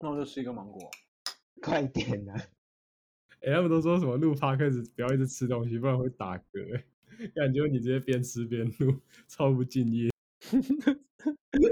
[0.00, 0.90] 那我就吃一个芒果。
[1.62, 2.34] 快点啊！
[3.42, 6.84] 哎、他们都说什么录 podcast 不要一直吃东西，不然会打嗝、欸。
[7.34, 8.94] 感觉你直接边吃边录，
[9.28, 10.08] 超不敬业。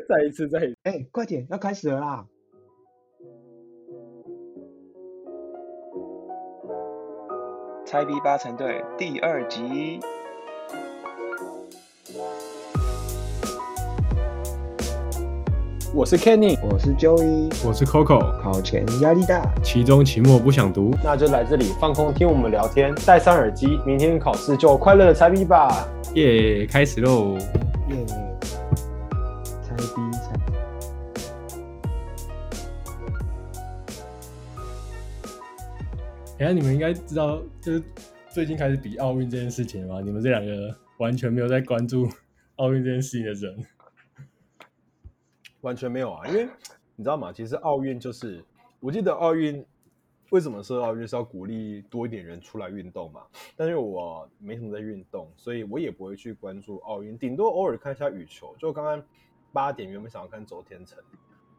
[0.09, 0.77] 再一次，再一次。
[0.83, 2.29] 哎、快点，要开始了啦！
[7.87, 9.99] 猜 B 八成对第二集，
[15.95, 25.89] 我是 Kenny，我是 Joey，我是 Coco，考前压力大，期中、期末不想读，那就来这里放空听我们聊天，戴上耳机，明天考试就快乐的猜 B 吧。
[26.15, 27.39] 耶、开始喽！
[27.89, 28.07] 耶、
[29.63, 30.39] 猜 B 猜。
[36.39, 37.83] 哎、呀，你们应该知道，就是
[38.29, 40.01] 最近开始比奥运这件事情了吧？
[40.05, 40.53] 你们这两个
[40.99, 42.07] 完全没有在关注
[42.57, 43.57] 奥运这件事情的人，
[45.63, 46.49] 完全没有啊，因为
[46.95, 47.33] 你知道吗？
[47.33, 48.45] 其实奥运就是，
[48.81, 49.65] 我记得奥运
[50.31, 53.23] 为什么设奥运是要鼓励多一点人出来运动嘛？
[53.57, 58.55] 但是我没什么在运动，所以我也不会去关注奥运，顶多偶尔看一下羽球。
[58.59, 59.03] 就刚刚
[59.53, 61.03] 八点原本想要看周天成，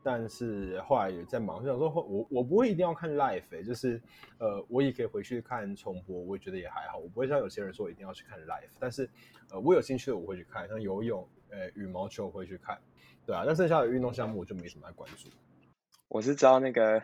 [0.04, 4.02] 但是后来也在忙，就想说我我不会一定要看 live，、欸、就是
[4.38, 7.00] 呃我也可以回去看重播，我也觉得也还好。
[7.00, 9.10] 我不会像有些人说一定要去看 live，但是
[9.52, 12.80] 呃我有兴趣的我会去看，像游泳、呃羽毛球我会去看。
[13.30, 15.30] 对啊，那剩下的运动项目我就没什么来关注。
[16.08, 17.04] 我是知道那个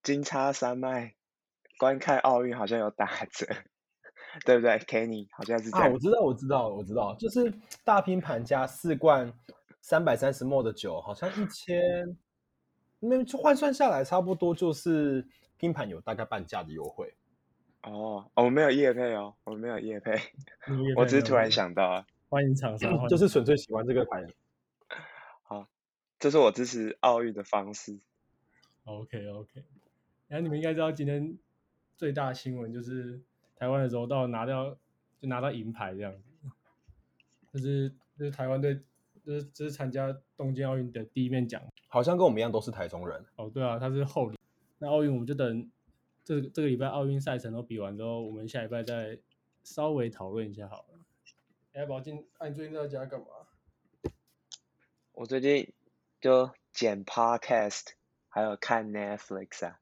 [0.00, 1.16] 金叉山脉
[1.76, 3.44] 观看奥运好像有打折，
[4.44, 5.92] 对不对？Kenny 好像是这啊，样。
[5.92, 9.32] 我知道，我知道，我知道，就是大拼盘加四罐
[9.80, 12.16] 三百三十 ml 的酒，好像一千，
[13.00, 17.12] 那就换算下来差不多就是拼盘有大概半价的优惠。
[17.82, 20.12] 哦，我们没有夜配哦，我们没有夜配，
[20.96, 24.24] 我只是突然想到啊，欢迎厂商，就是纯粹喜欢这个牌。
[26.18, 28.00] 这是我支持奥运的方式。
[28.84, 29.64] OK OK，
[30.28, 31.36] 然后你们应该知道今天
[31.96, 33.20] 最大新闻就是
[33.56, 34.76] 台湾的柔道拿到
[35.20, 36.50] 就拿到银牌这样子，
[37.52, 38.80] 就是就是台湾队
[39.24, 43.24] 就是这是参加东京奥运的第一面奖好像跟我们一样都是台中人。
[43.36, 44.38] 哦，对啊，他是后里，
[44.78, 45.70] 那奥运我们就等
[46.24, 49.18] 这这个礼拜奥运赛程都比完之后，我们下礼拜再
[49.64, 50.98] 稍微讨论一下好了。
[51.72, 53.26] 哎，宝静，那、你最近在家干嘛？
[55.12, 55.72] 我最近
[56.26, 57.84] 就剪 Podcast，
[58.28, 59.78] 还有看 Netflix 啊，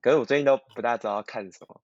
[0.00, 1.80] 可是我最近都不大知道看什么，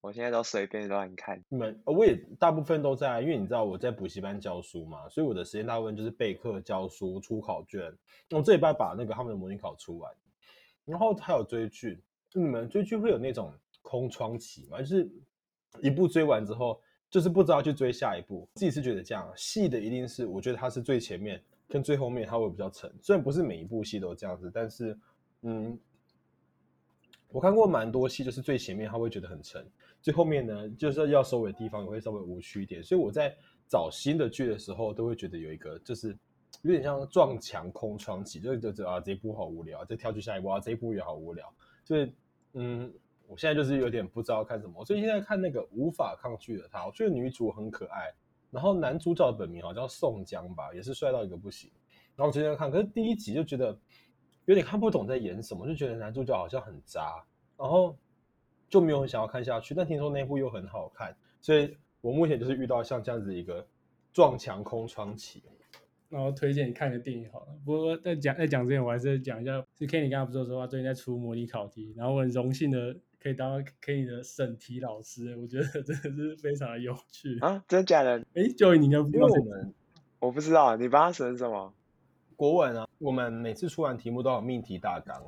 [0.00, 1.44] 我现在都随便乱看。
[1.48, 7.96] 你们我也大部分都在，因为你知道我在补习班教书嘛，所以我的时间大部分就是备课、教书、出考卷。
[8.30, 10.12] 我这礼拜把那个他们的模拟考出完，
[10.84, 12.02] 然后还有追剧。
[12.32, 14.80] 你们追剧会有那种空窗期吗？
[14.80, 15.08] 就是
[15.80, 18.48] 一部追完之后，就是不知道去追下一部。
[18.56, 22.92] 自己是觉得这样，戏的一定是我觉得它是最前面跟最后面它会比较沉。
[23.00, 24.98] 虽然不是每一部戏都这样子，但是
[25.42, 25.78] 嗯，
[27.30, 29.64] 我看过蛮多戏，就是最前面他会觉得很沉，
[30.00, 32.82] 最后面呢，就是要收尾的地方也会稍微无趣一点。
[32.82, 33.36] 所以我在
[33.68, 36.16] 找新的剧的时候，都会觉得有一个就是
[36.62, 41.52] 有点像撞墙空窗期，就是觉得啊这一部好无聊，再跳去下一部啊这一部也好无聊。
[41.84, 42.12] 所以
[42.54, 42.90] 嗯，
[43.26, 44.72] 我现在就是有点不知道看什么。
[44.78, 48.10] 我最近在看那个无法抗拒的他，我觉得女主很可爱，
[48.50, 51.70] 然后男主角的本名好像叫宋江吧，也是帅到一个不行。
[52.16, 53.78] 然后我最近在看，可是第一集就觉得
[54.46, 57.22] 有点看不懂在演什么，就觉得男主角好像很渣，
[57.56, 57.96] 然后
[58.68, 59.74] 就没有很想要看下去。
[59.74, 63.66] 但听说那部又很好看，所以我目前就是遇到像这样子一个
[64.12, 65.42] 撞墙空窗期。
[66.10, 67.48] 然后推荐你看个电影好了。
[67.66, 77.38] 不过在讲在讲之前，我还是讲一下，是 Kenny 刚刚不是说最近在出模拟考题，然后我很荣幸的可以当到 Kenny 的审题老师，我觉得真的是非常的有趣。
[77.40, 78.18] 啊，真的假的？
[78.34, 79.74] 哎，Joey 你应该不知道我们
[80.20, 81.72] 我不知道，你帮他审什么？
[82.36, 85.20] 国文啊，我们每次出完题目都有命题大纲，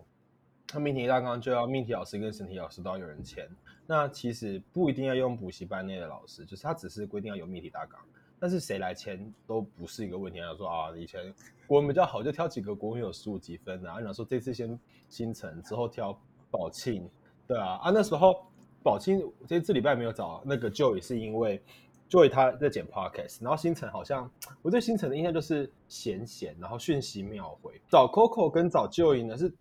[0.73, 3.49] 那命题大纲就要命题老师跟审题老师都要有人签。
[3.87, 8.01] 那其实不一定要用补习班内的老师，就是他只是规定要有命题大纲，
[8.39, 10.39] 但是谁来签都不是一个问题。
[10.39, 11.35] 他说啊，以前
[11.67, 13.99] 国文比较好，就挑几个国文有十五几分啊。
[13.99, 14.79] 然后说这次先
[15.09, 16.17] 新城，之后挑
[16.53, 17.11] 宝庆，
[17.51, 18.47] 对啊啊那时候
[18.81, 21.61] 宝庆这次礼拜没有找那个 Joey 是因为
[22.09, 24.31] Joey 他在剪 podcast，然后星辰好像
[24.63, 27.81] 我对星辰的印象就是闲闲，然后讯息秒回。
[27.91, 29.53] 找 Coco 跟找 Joey 呢是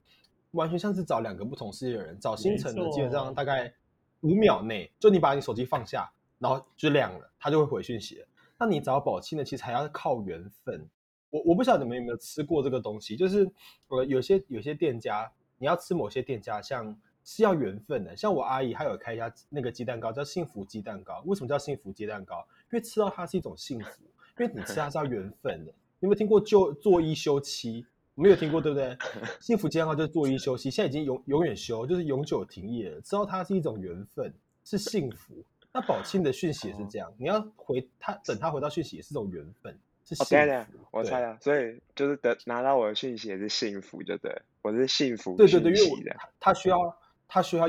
[0.52, 2.20] 完全像是找两个不同世界的人。
[2.20, 3.74] 找星辰呢基本上大概
[4.22, 6.08] 五秒内，就你把你手机放下，
[6.38, 8.28] 然后就亮了，他就会回讯息了。
[8.60, 10.88] 那你找宝清呢，其实还要靠缘分。
[11.32, 13.50] 我我不晓得你们有没有吃过这个东西，就是
[13.88, 18.16] 呃有些有些店家，你要吃某些店家，像是要缘分的。
[18.16, 21.22] 像我阿姨，她有开一家那个鸡蛋糕，叫幸福鸡蛋糕。
[21.26, 22.46] 为什么叫幸福鸡蛋糕？
[22.72, 24.04] 因为吃到它是一种幸福，
[24.40, 25.72] 因为你吃它是要缘分的。
[26.00, 27.86] 你有没有听过就做一休七？
[28.16, 28.98] 没有听过对不对？
[29.40, 33.00] 幸福鸡蛋糕就是做一休七，现在已经永永远休，就是永久停业了。
[33.02, 34.34] 知道它是一种缘分，
[34.66, 35.34] 是幸福。
[35.72, 46.94] 那宝庆的讯息也是这样，你要回他，等他回到讯息也是种缘分，是哦，幸对对福。，我猜啊，所以就是得拿到我的讯息也是幸福，就对，我是幸福对对对，因为他需要
[47.30, 47.66] 他需要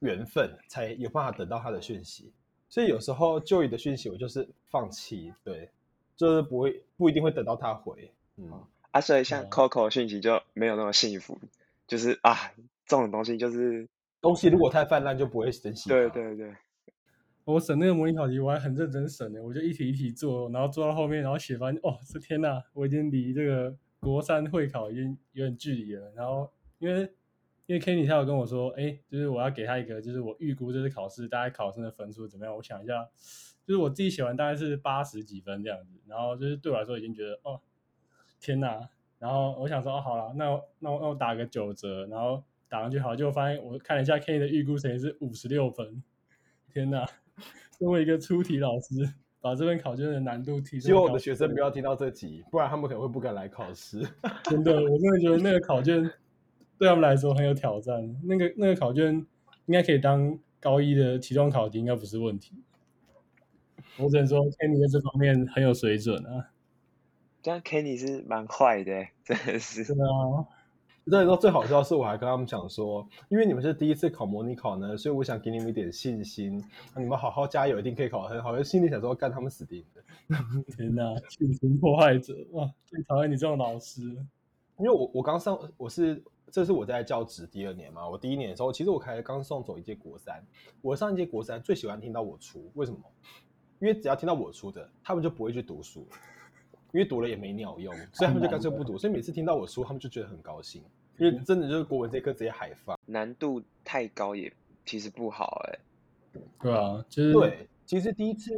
[0.00, 2.30] 缘分才有办法等到他的讯息，
[2.68, 5.70] 所以有时候 Joey 的讯息我就是放弃，对，
[6.16, 8.50] 就是不会不一定会等到他回，嗯，
[8.90, 9.48] 啊，所以像哦。
[9.48, 11.38] Coco 的讯息就没有那么幸福，
[11.86, 12.34] 就是啊，
[12.84, 13.88] 这种东西就是，
[14.20, 15.94] 东西如果太泛滥就不会珍惜它。
[15.94, 16.54] 对对对，
[17.44, 26.12] 我审那个模拟考题，我还很认真审的，我就一题一题做，然后做到后面，然后写完，哦，这天呐，我已经离这个国三会考已经有点距离了。
[26.16, 27.08] 然后因为
[27.66, 32.54] 因为 Kenny 他有跟我说，哎，就是我要给他一个，就是我预估这次考试大概考生的分数怎么样？
[32.56, 33.08] 我想一下，
[33.66, 37.60] 就是我自己写完大概是八十几分这样子，然后就是对我来说已经觉得，哦，
[38.40, 40.44] 天呐，然后我想说，哦，好了，那
[40.78, 46.02] 那我那我打个九折，然后打上去好，结果发现我看了一下 Kenny 的预估成绩是五十六分，
[46.72, 47.04] 天呐！
[47.78, 50.88] 作为一个出题老师，把这份考卷的难度提升。
[50.88, 54.00] 希望我的学生不要听到这集，不然他们可能会不敢来考试。
[54.44, 56.10] 真的，我真的觉得那个考卷
[56.78, 58.16] 对他们来说很有挑战。
[58.24, 59.14] 那个那个考卷
[59.66, 62.52] 应该可以当高一的期中考题，应该不是问题。
[63.98, 66.50] 我只能说，Kenny 在这方面很有水准啊。
[67.42, 69.84] 这样 Kenny 是蛮坏的欸，真的是。
[69.84, 70.44] 对啊，
[71.04, 76.62] 那时候最好笑的是，我还跟他们讲说，因为你们是第一次考模拟考呢，所以我想给你们一点信心，
[76.96, 78.60] 你们好好加油，一定可以考得很好。
[78.62, 80.02] 心里想说，干他们死定了。
[80.76, 84.02] 天哪，性情破坏者哇，最讨厌你这种老师。
[84.78, 90.44] 因为我我刚上，我是这是我在教职第二年嘛，我第一年的时候，其实我才刚送走一届国三，
[90.80, 92.98] 我上一届国三最喜欢听到我出，为什么？
[93.78, 96.06] 因为只要听到我出的，他们就不会去读书，
[96.92, 98.96] 因为读了也没鸟用，所以他们就干脆不读。
[98.96, 100.82] 所以每次听到我出，他们就觉得很高兴，
[101.18, 102.98] 因为真的就是国文这科直接海放。
[103.04, 104.50] 难度太高也
[104.86, 105.78] 其实不好哎、
[106.62, 108.50] 对啊，就是对，其实第一次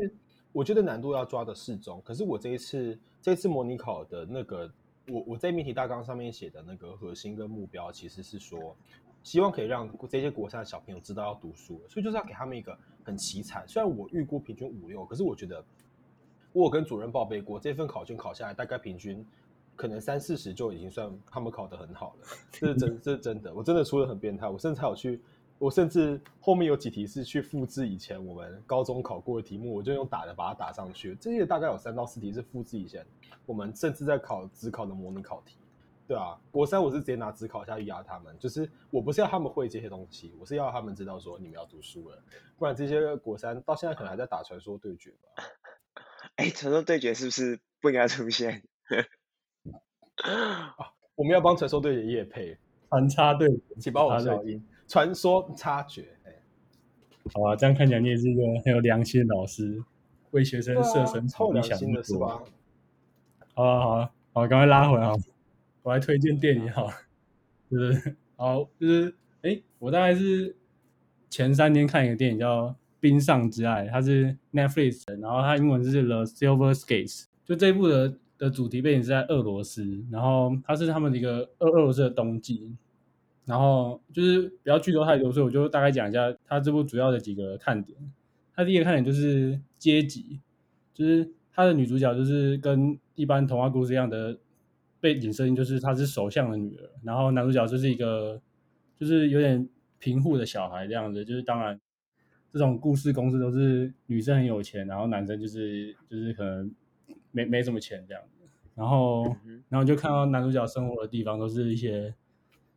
[0.53, 4.71] 我觉得难度要抓的适中，可是我这一次这次模拟考的那个，
[5.09, 8.77] 我我在命题大纲上面写的那个核心跟目标，其实是说，
[9.23, 13.67] 希望可以让这些国三的小朋友知道要读书，所以就是要给他们一个很凄惨。
[13.67, 15.65] 虽然我预估平均五六，可是我觉得
[16.53, 19.27] 我有跟主任报备过，这份考卷考下来大概平均。
[19.77, 25.21] 可能三四十就已经算他们考得很好了，这是真，这是真的，我真的出的很变态，我甚至还有去
[25.59, 31.17] 我甚至后面有几题是去复制以前我们高中考过的题目，我就用打的把它打上去。
[31.21, 33.05] 这些大概有三到四题是复制以前
[33.45, 35.57] 我们甚至在考只考的模拟考题。
[36.07, 42.19] 对啊，国三我是直接拿只考下去压他们，就是我不是要他们会这些东西，我是要他们知道说你们要读书了，
[42.57, 45.45] 不然这些国三到现在可能还在打传说对决吧。
[46.37, 48.63] 哎，传说对决是不是不应该出现？
[51.15, 52.57] 我们要帮传说对决也配，
[52.89, 54.67] 反差对决，请帮我消音。
[54.89, 56.33] 传说差决，哎
[57.35, 59.81] 好啊，这样看起来你也是一个很有良心的老师，
[60.31, 62.43] 为学生设身处地想的是吧？
[63.55, 65.13] 好啊，好啊，好，赶快拉回来。
[65.83, 66.93] 我来推荐电影好了，
[67.71, 70.57] 就是好，就是哎，我大概是
[71.31, 72.69] 前三天看一个电影叫
[72.99, 77.25] 《冰上之爱》，它是 Netflix 的，然后它英文是 The Silver Skates。
[77.45, 82.71] 就这一部的的主题背景是在俄罗斯，然后它是他们的一个俄俄罗斯的冬季，
[83.49, 87.99] 然后就是不要剧透太多，所以我就大概讲一下它这部主要的几个看点。
[88.55, 90.39] 它第一个看点就是阶级，
[90.93, 94.39] 就是它的女主角就是跟一般童话故事一样的
[95.01, 98.39] 背景设定，就是她是首相的女儿，然后男主角就是一个
[98.99, 99.67] 就是有点
[99.99, 101.81] 贫户的小孩这样子，就是当然
[102.53, 106.71] 这种故事公司都是女生很有钱，然后男生就是就是可能
[107.31, 109.25] 没没什么钱这样子，然后
[109.71, 112.15] 然后就看到男主角生活的地方都是一些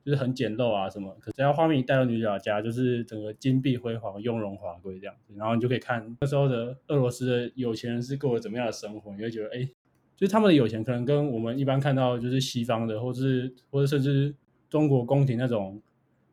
[0.04, 9.64] 就是很简陋啊什么，可只要画面一带到女主角家，就是整个金碧辉煌、雍容华贵这样子，然后你就可以看那时候的俄罗斯的有钱人是过了怎么样的生活，你会觉得哎，
[10.16, 14.34] 就是他们的有钱可能跟我们一般看到就是西方的，或是或者甚至
[14.70, 15.82] 中国宫廷那种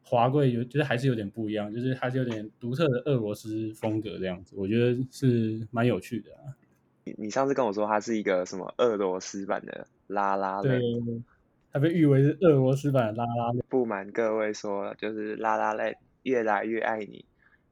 [0.02, 6.56] 华贵有，就是还是有点不一样，就是还是有点独特的俄罗斯风格这样子，我觉得是蛮有趣的啊。
[7.04, 11.24] 你你上次跟我说它是一个什么俄罗斯版的拉拉对链，，
[11.72, 13.62] 它被誉为是俄罗斯版的拉拉链。
[13.68, 17.24] 不瞒各位说，就是拉拉链越来越爱你，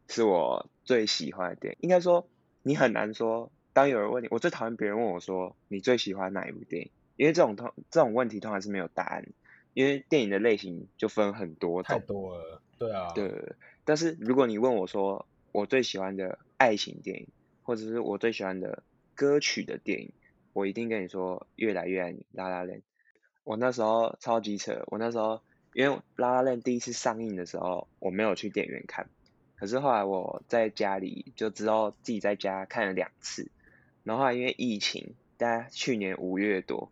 [0.08, 1.78] 是我最喜欢的电影。
[1.80, 2.28] 应该说，
[2.62, 9.26] 你很难说，当有人问你，我最讨厌别人问我说你最喜欢哪一部电影，因为这种通这种问题通常是没有答案，
[9.72, 11.98] 因为电影的类型就分很多太。
[12.00, 17.28] 多了，对啊，对，但是如果你问我说我最喜欢的爱情电影，
[17.62, 18.82] 或者是我最喜欢的
[19.14, 20.12] 歌曲的电影，
[20.52, 22.82] 我一定跟你说《越来越爱你》拉拉链。
[23.46, 25.40] 我那时候超级扯，我那时候
[25.72, 29.08] 因为《拉拉链》第一次上映的时候，我没有去电影院看，
[29.54, 33.48] 可是后来我在家里就知道自己在家看了两次，
[34.02, 36.86] 然后因为疫情，大概去年五月多，《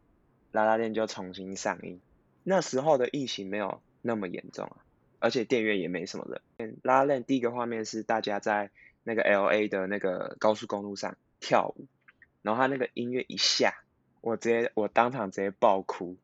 [0.53, 2.01] 拉拉链》就重新上映，
[2.45, 4.77] 那时候的疫情没有那么严重啊，
[5.19, 6.71] 而且电影院也没什么人。
[6.85, 8.71] 《拉拉链》第一个画面是大家在
[9.03, 11.87] 那个 L A 的那个高速公路上跳舞，
[12.43, 13.83] 然后他那个音乐一下，
[14.21, 16.17] 我直接我当场直接爆哭，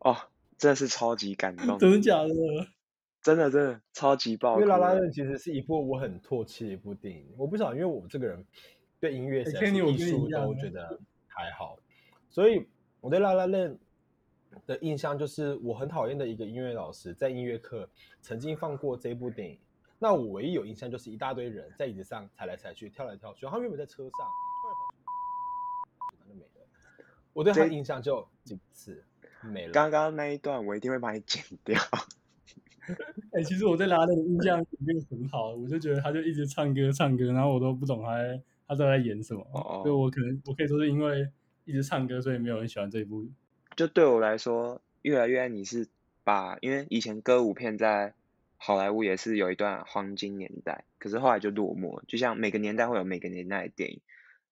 [0.00, 0.16] 哦，
[0.58, 2.34] 真的是超级感动，真的假的？
[3.22, 4.54] 真的真的超级爆。
[4.54, 8.44] 因为《拉拉链》其实是一部我很唾弃的一部电影，我不晓得，因为我这个人
[8.98, 11.76] 对音乐、艺术都觉得还好，
[12.30, 12.66] 所以
[13.00, 13.70] 我对《拉拉链》
[14.66, 17.86] 的印象就是我很讨厌的一个音乐老师在音乐课
[18.22, 19.58] 曾经放过这部电影。
[19.98, 24.10] 那我唯一有印象就是一大堆人在椅子上踩来踩去、跳来跳去，他原本在车上，
[24.62, 25.04] 后来跑去
[26.18, 26.50] 他就没了。
[27.34, 29.04] 我对他的这印象就仅此
[29.42, 29.72] 没了。
[29.72, 31.80] 刚刚那一段我一定会把你剪掉。
[33.32, 41.28] 哎、其实我对拉链的印象没有很好，我就觉得他就一直唱歌唱歌，然后我都不懂他在他都在演什么，哦所以我可能我可以说是因为
[41.64, 43.28] 一直唱歌，所以没有人喜欢这一部。
[43.76, 45.86] 就对我来说，越来越爱你是
[46.24, 48.14] 把，因为以前歌舞片在
[48.56, 54.00] 好莱坞也是有一段黄金年代，可是后来就落寞，就像每个年代会有每个年代的电影，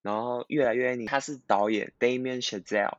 [0.03, 2.99] 然后越来越爱你，他是导演 Damien Chazelle，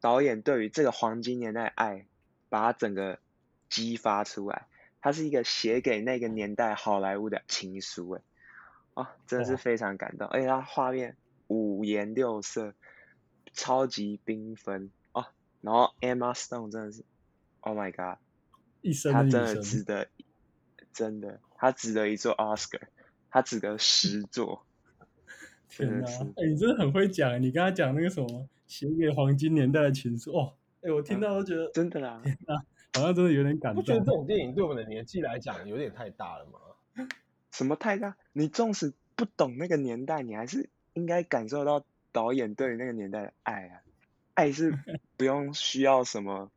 [0.00, 2.06] 导演对于这个黄金年代的爱，
[2.48, 3.18] 把它整个
[3.68, 4.66] 激发出来，
[5.00, 8.22] 它是一个写给那个年代好莱坞的情书，哎，
[8.94, 11.16] 啊，真的是非常感动，而且它画面
[11.48, 12.74] 五颜六色，
[13.52, 15.26] 超级缤纷哦。
[15.60, 17.04] 然后 Emma Stone 真的是
[17.60, 18.18] ，Oh my god，
[18.80, 20.08] 一生她真的值得，
[20.92, 22.80] 真的，他值得一座 Oscar，
[23.30, 24.64] 他值得十座。
[25.68, 26.00] 天哪！
[26.00, 32.22] 真的是哎、你真的很会讲，你刚才讲那个什么写给黄金年代的情书，哦，哎、我听到都觉得真的啦，
[32.94, 34.06] 好像真的有点感不觉得动。
[34.06, 37.06] 这种电影对我们的年纪来讲有点太大了吗？
[37.50, 38.16] 什么太大？
[38.32, 43.82] 你纵使不懂那个年代，你还是应该感受到导演对于那个年代的爱啊。
[44.34, 44.72] 爱是
[45.18, 46.52] 不用需要什么，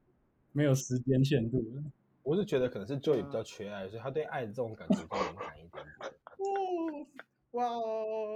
[0.52, 1.84] 没有时间限度的。
[2.22, 6.12] 我是觉得可能是 Joey 比较缺爱，所以他对爱的这种感觉更敏感一点点。
[6.38, 7.08] 哦，
[7.52, 8.36] 哇哦！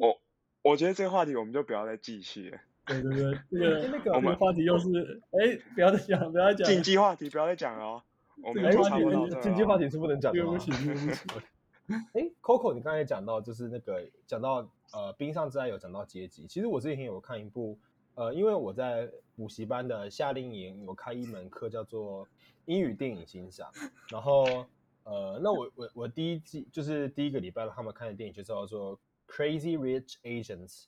[0.00, 0.20] 我
[0.62, 8.02] 我觉得这个话题我们就不要再继续了，对对对，这个 那个这个话题又是哎，不要再讲，不要再讲，禁忌话题不要再讲了哦。
[8.42, 9.68] 我们这个话题就差不多到这禁忌了哦。
[9.68, 10.58] 话题是不能讲的吗这个不？
[10.58, 11.46] 起，对不起。
[12.14, 17.78] 哎，Coco，你刚才讲到就是那个讲到呃冰上之爱有讲到阶级，其实我之前有看一部
[18.16, 22.26] 呃，因为我在补习班的夏令营有开一门课叫做
[22.64, 23.70] 英语电影欣赏，
[24.10, 24.66] 然后
[25.04, 30.86] 呃，那我我我第一季就是第一个礼拜他们看的电影就叫做 Crazy Rich Asians，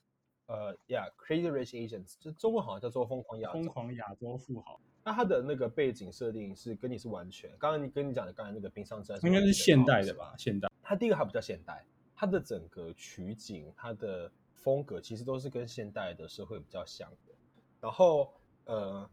[0.49, 3.67] 呃，Yeah，Crazy Rich Asians，就中文好像叫做疯狂亚疯。
[3.67, 10.35] 狂亚洲富豪，那它的那个背景设定是跟你是完全，刚刚你跟你讲的刚才那个冰上之爱应该是现代的吧？
[10.38, 10.67] 现代。
[10.83, 17.35] 它第一个还比较现代，它的整个取景、它的风格其实都是跟现代的社会比较像的。
[17.78, 18.33] 然后
[18.64, 19.07] 呃，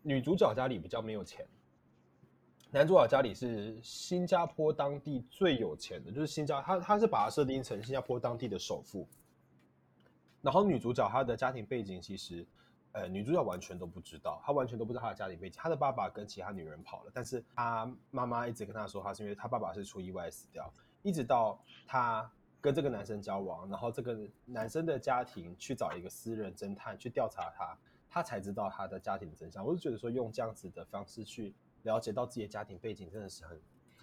[0.00, 1.46] 女主角家里比较没有钱，
[2.70, 9.06] 男主角家里是新加坡当地最有钱的，就是新加他他是把它设定成新加坡当地的首富。
[10.42, 12.46] 然后女主角她的家庭背景其实，
[12.92, 15.58] 呃，女主角完全都不知道，她完全都不知道她的家庭背景。
[15.58, 20.70] 她的爸爸跟其他女人跑了，但是她妈妈一直跟她说，她是因为她爸爸是出意外死掉，
[21.02, 22.30] 一直到她
[22.60, 27.78] 跟这个男生交往，然后这个男生的家庭去找一个私人侦探去调查他，
[28.10, 29.64] 她才知道他的家庭真相。
[29.64, 33.60] 我就觉得说，用这样子的方式去了解到自己的家庭背景，真的是很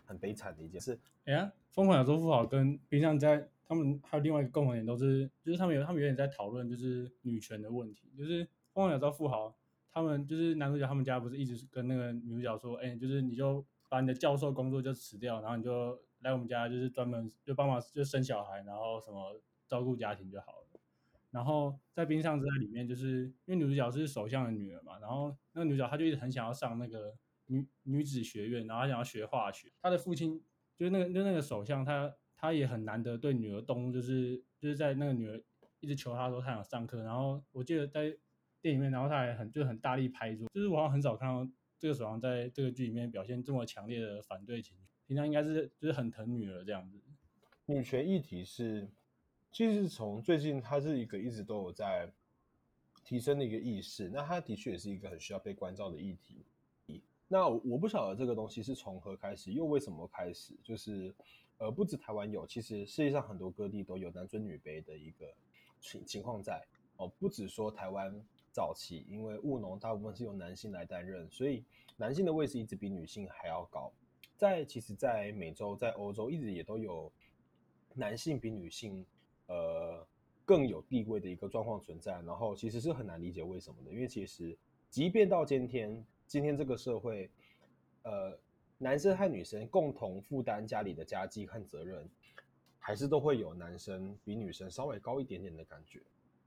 [0.10, 1.00] 很悲惨的一件事。
[1.26, 9.56] 哎呀，疯狂亚洲富豪跟冰上在他们还有另外一个共同点都是，就是他们有他们有点在讨论就是女权的问题，就是疯狂亚洲富豪
[9.92, 20.66] 他们就是男主角他们家不是一直跟那个女主角说，哎、就是你就把你的教授工作就辞掉，然后你就来我们家就是专门就帮忙就生小孩，然后什么照顾家庭就好了。
[21.32, 27.14] 然后在《冰上之爱》里面，就是因为女主角是首相的女儿嘛，然后那个女主角她就一直很想要上那个
[27.50, 29.72] 女女子学院，然后她想要学化学。
[29.82, 30.42] 她的父亲
[30.78, 35.42] 就是那个就那个首相，他他也很难得对女儿动，就是就是在那个女儿
[35.82, 38.16] 一直求他说他想上课，然后我记得在
[38.62, 47.02] 电影里面，然后他还很就很大力拍桌，就是我好像很少看到这个首相在这个剧里面表现这么强烈的反对情绪，平常应该是就是很疼女儿这样子。
[47.66, 48.90] 女权议题是，
[49.52, 52.12] 其实从最近它是一个一直都有在
[53.04, 56.46] 提升的一个意识，那它的确也是一个很需要被关照的议题。
[57.32, 60.56] 那我不晓得这个东西是从何开始，又为什么开始？
[60.64, 61.14] 就是
[61.60, 65.32] 呃，不止台湾有，其实世界上很多各地都有男尊女卑的一个
[65.80, 66.60] 情情况在
[66.98, 67.08] 哦。
[67.20, 68.12] 不止说台湾
[68.52, 71.64] 早期因为务农大部分是由男性来担任，所以
[71.98, 73.92] 男性的位置一直比女性还要高。
[74.36, 77.12] 在其实，在美洲、在欧洲一直也都有
[77.94, 79.06] 男性比女性
[79.46, 80.04] 呃
[80.46, 84.58] 更有地位的一个状况存在，然后其实是很难理解为什么的，因为其实
[84.90, 87.28] 即便到今天，今天这个社会，
[88.04, 88.38] 呃，
[88.78, 92.08] 男生和女生共同负担家里的家计和责任，
[92.78, 96.00] 还是都会有男生比女生稍微高一点点的感觉。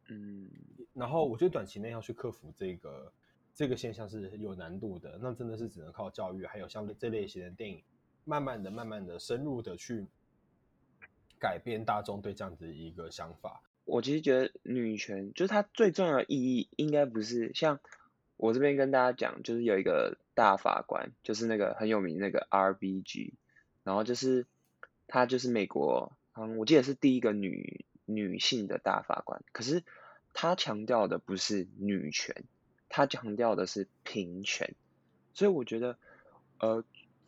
[0.08, 0.48] 嗯，
[0.94, 3.12] 然后我觉得短期内要去克服这个
[3.52, 7.82] 这个现象是有难度的，那真的是只能靠教育，还有像这类型的电影，
[8.24, 10.06] 慢慢的、慢慢的、深入的去
[11.40, 13.60] 改变大众对这样子一个想法。
[13.84, 17.80] 我其实觉得女权就是它最重要的意义，应该不是像
[18.42, 23.34] 我这边跟大家讲，就是有一个大法官，就是那个很有名那个 RBG，
[23.84, 24.46] 然后就是
[25.06, 29.84] 她就是美国，嗯，我记得是第一个女女性的大法官，可是
[30.34, 32.34] 她强调的不是女权，
[32.88, 34.74] 她强调的是平权，
[35.34, 35.96] 所以我觉得，
[36.58, 36.82] 呃，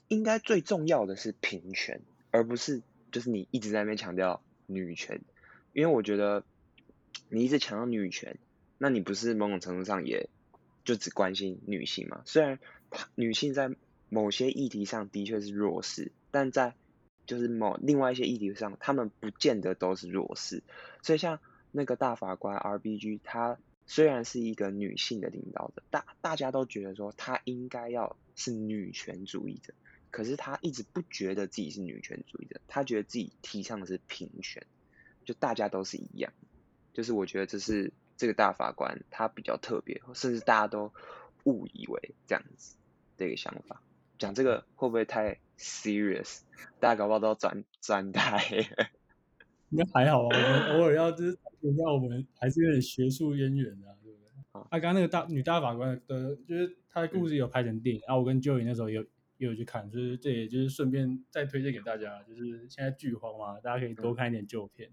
[0.08, 2.00] 应该最重要的是平权，
[2.32, 5.20] 而不是就是你一直在那边强调女权。
[5.72, 6.42] 因为我觉得
[7.28, 8.36] 你一直强调女权，
[8.78, 10.28] 那你不是某种程度上也
[10.84, 12.22] 就只关心女性嘛？
[12.26, 12.58] 虽然
[13.14, 13.70] 女性在
[14.08, 16.74] 某些议题上的确是弱势，但在
[17.26, 20.62] 就是某另外一些议题上，他们不见得都是弱势。
[21.02, 21.40] 所以像
[21.72, 29.74] 那个大法官 RBG，她虽然是一个女性的领导者，大大家都觉得说她应该要是女权主义者，
[30.10, 34.66] 可是她一直不觉得自己是女权主义者，她觉得自己提倡的是平权。
[35.24, 36.34] 就大家都是一样，
[36.92, 40.92] 就是我觉得这是这个大法官他比较特别，甚至大家都
[41.44, 42.76] 误以为这样子
[43.16, 43.82] 的一个想法。
[44.18, 46.40] 讲这个会不会太 serious？
[46.80, 48.40] 大家搞不好都要转转台。
[49.70, 54.28] 应该还好啊，我们偶尔要就是一下，我们还是有点学术渊源的，对不对？
[54.52, 59.02] 啊，刚刚那个大女大法官的，就是她的故事有拍成电影，啊，我跟 Joey 那时候有
[59.38, 64.88] 也有去看，就是这也就是顺便再推荐给大家，就是现在剧荒嘛，大家可以多看一点旧片。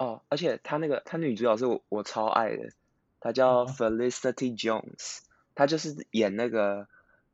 [0.00, 2.70] 哦，而且她那个她女主角是我我超爱的，
[3.20, 5.18] 她叫 Felicity Jones，
[5.54, 6.88] 她就是演那个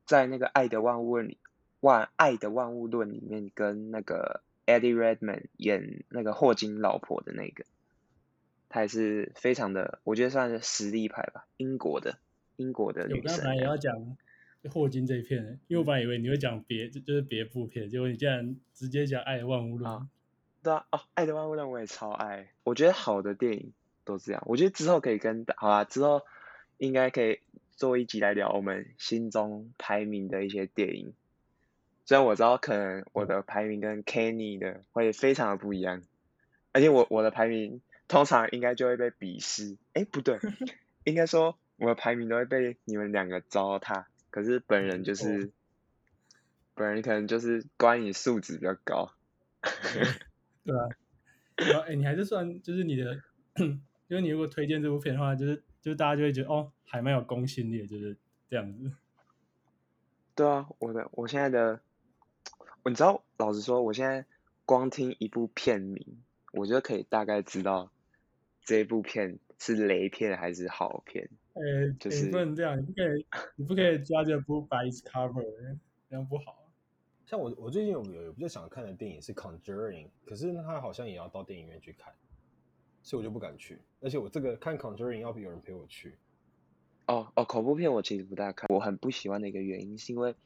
[0.05, 1.39] 在那个《爱的万物论》里，
[1.79, 7.65] 《万爱的万物论》里面跟那个 Eddie Redman 演那个霍金老婆的那个，
[8.69, 12.19] 她也是非常的，我觉得算是实力派吧，英国的
[12.57, 13.37] 英国的女生。
[13.37, 14.17] 本来也要讲
[14.71, 19.89] 霍金这一片，因为我本来以为你会讲别就是别部片，结果你竟然直接讲《爱的万物论》。
[20.67, 22.49] 对啊，哦，《爱的万物论》我也超爱。
[22.65, 23.73] 我觉得好的电影
[24.05, 24.43] 都这样。
[24.47, 26.23] 我觉得之后可以跟好啦，之后
[26.79, 27.39] 应该可以
[27.77, 31.15] 做一集来聊我们心中排名的一些电影。
[32.05, 36.03] 虽然我知道可能我的排名跟 Kenny 的会非常的不一样，
[36.73, 39.77] 而且我我的排名通常应该就会被鄙视。
[39.93, 40.41] 哎，不对，
[41.05, 44.07] 应该说我的排名都会被你们两个糟蹋。
[44.31, 45.53] 可是本人就是，
[46.75, 49.13] 本人可能就是观影素质比较高。
[50.67, 50.89] 对啊，
[51.57, 53.15] 然后，哎，你还是算就是你的，
[53.57, 53.81] 因
[54.17, 58.17] 为你如果推荐这部片的话，就是就是大家就会觉得哦，还蛮有公信力，就是
[58.49, 58.91] 这样子。
[60.35, 61.81] 对啊，我的我现在的，
[62.85, 64.27] 你知道，老实说，我现在
[64.65, 67.91] 光听一部片名，我就可以大概知道
[68.65, 71.31] 这一部片是雷片还是好片。
[71.55, 73.27] 哎，就是不能这样，你不可以，
[73.57, 75.43] 你不可以抓着不白 cover，
[76.11, 76.66] 这样不好。
[77.27, 82.15] 像我，我最近有有比较想看的电影是《Conjuring》，可是他好像也要到电影院去看，
[83.03, 83.81] 所以我就不敢去。
[84.01, 86.17] 而且我这个看《Conjuring》要有人陪我去。
[87.07, 90.37] 哦哦，恐怖片我其实不大看，我很不喜欢的一个原因是因为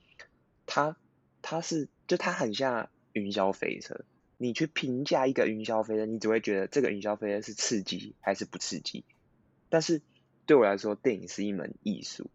[0.65, 0.97] 它
[1.43, 4.05] 它是就它很像云霄飞车，
[4.39, 9.05] 你去评价一个云霄飞车，你只会觉得这个云霄飞车是刺激还是不刺激。
[9.69, 10.01] 但是
[10.47, 12.31] 对我来说，电影是一门艺术。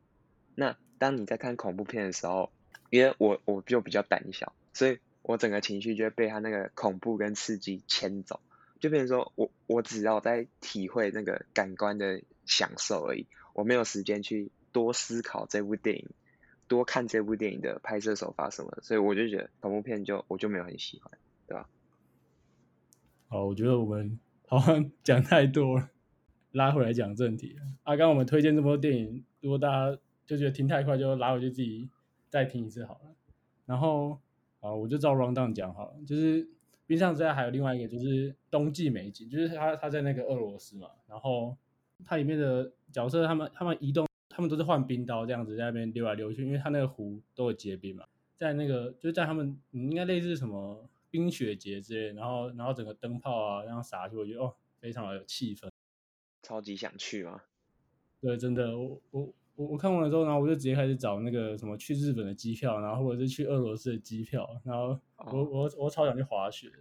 [0.54, 2.52] 那当你在看恐怖片的时候，
[2.96, 8.40] 因为我我就比较胆小，所以我整个情绪就会被他那个恐怖跟刺激牵走，
[8.80, 16.08] 就变成说我我只要在体会那个感官的享受而已，我没有时间去多思考这部电影，
[16.70, 21.12] 多看这部电影的拍摄手法什么，所以我就觉得恐怖片就我就没有很喜欢，
[21.48, 21.68] 对吧？
[23.28, 25.90] 好，我觉得我们好像 讲太多了，
[26.54, 27.58] 拉回来讲正题。
[27.84, 31.90] 啊，刚我们推荐这么多电影，如果大家就觉得听太快，就拉回去自己。
[32.36, 33.16] 再听一次好了，
[33.66, 34.20] 然后
[34.60, 35.94] 啊，我就照 round down 讲好了。
[36.06, 36.46] 就是
[36.86, 41.56] 冰上之外还有另外一个，就是冬季美景，就是他他在那个俄罗斯嘛，然后
[42.04, 48.04] 它里面的角色他们他们移动，他们都是换冰刀这样子在那边溜来溜去，因为他那个湖都有结冰嘛，
[48.36, 55.70] 在那个就是在他们应该类似什么冰雪节之类，然后然后整个灯泡啊这样洒去，我觉得哦非常的有气氛，
[56.44, 57.44] 超级想去吗？
[58.20, 59.34] 对，真的，我我
[59.76, 66.78] 我我看完了之后，然后我就直接开始找那个什么去日本的机票，然后或者是去俄罗斯的机票，然后我、哦我我超想去滑雪的。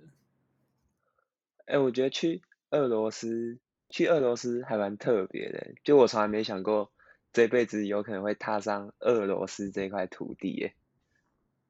[1.65, 6.93] 哎、我觉得去俄罗斯，去俄罗斯还蛮特别的，就我从来没想过
[7.33, 10.75] 这辈子有可能会踏上俄罗斯这块土地耶。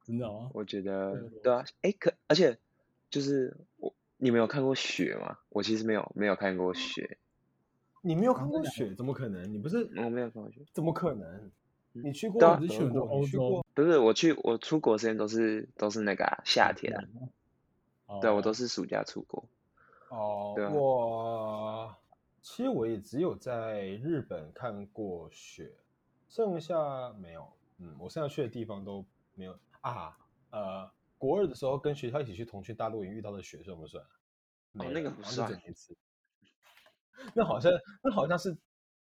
[0.04, 2.58] 真的哦，我觉得罗对啊，哎、可而且
[3.08, 5.38] 就是我，你们有看过雪吗？
[5.48, 7.16] 我其实没有没有看过雪，
[8.06, 9.50] 你没有看过雪，怎么可能？
[9.50, 10.60] 你不是我没有看过雪。
[10.74, 11.50] 怎么可能？
[11.92, 17.00] 你去过你去很多国，你欧洲去过不是我去我出国时间都是都是那个啊、夏天啊，
[18.06, 19.42] 哦对我都是暑假出国。
[20.10, 21.96] 哦我
[22.42, 25.72] 其实我也只有在日本看过雪，
[26.28, 27.48] 剩下没有。
[27.78, 29.02] 嗯，我剩下去的地方都
[29.34, 30.14] 没有啊。
[30.50, 34.04] 呃，国二的时候跟学校一起去同去大陆营遇到的雪算不算？
[34.74, 35.96] 哦那个不算一次。
[37.34, 37.72] 那好像
[38.02, 38.56] 那好像是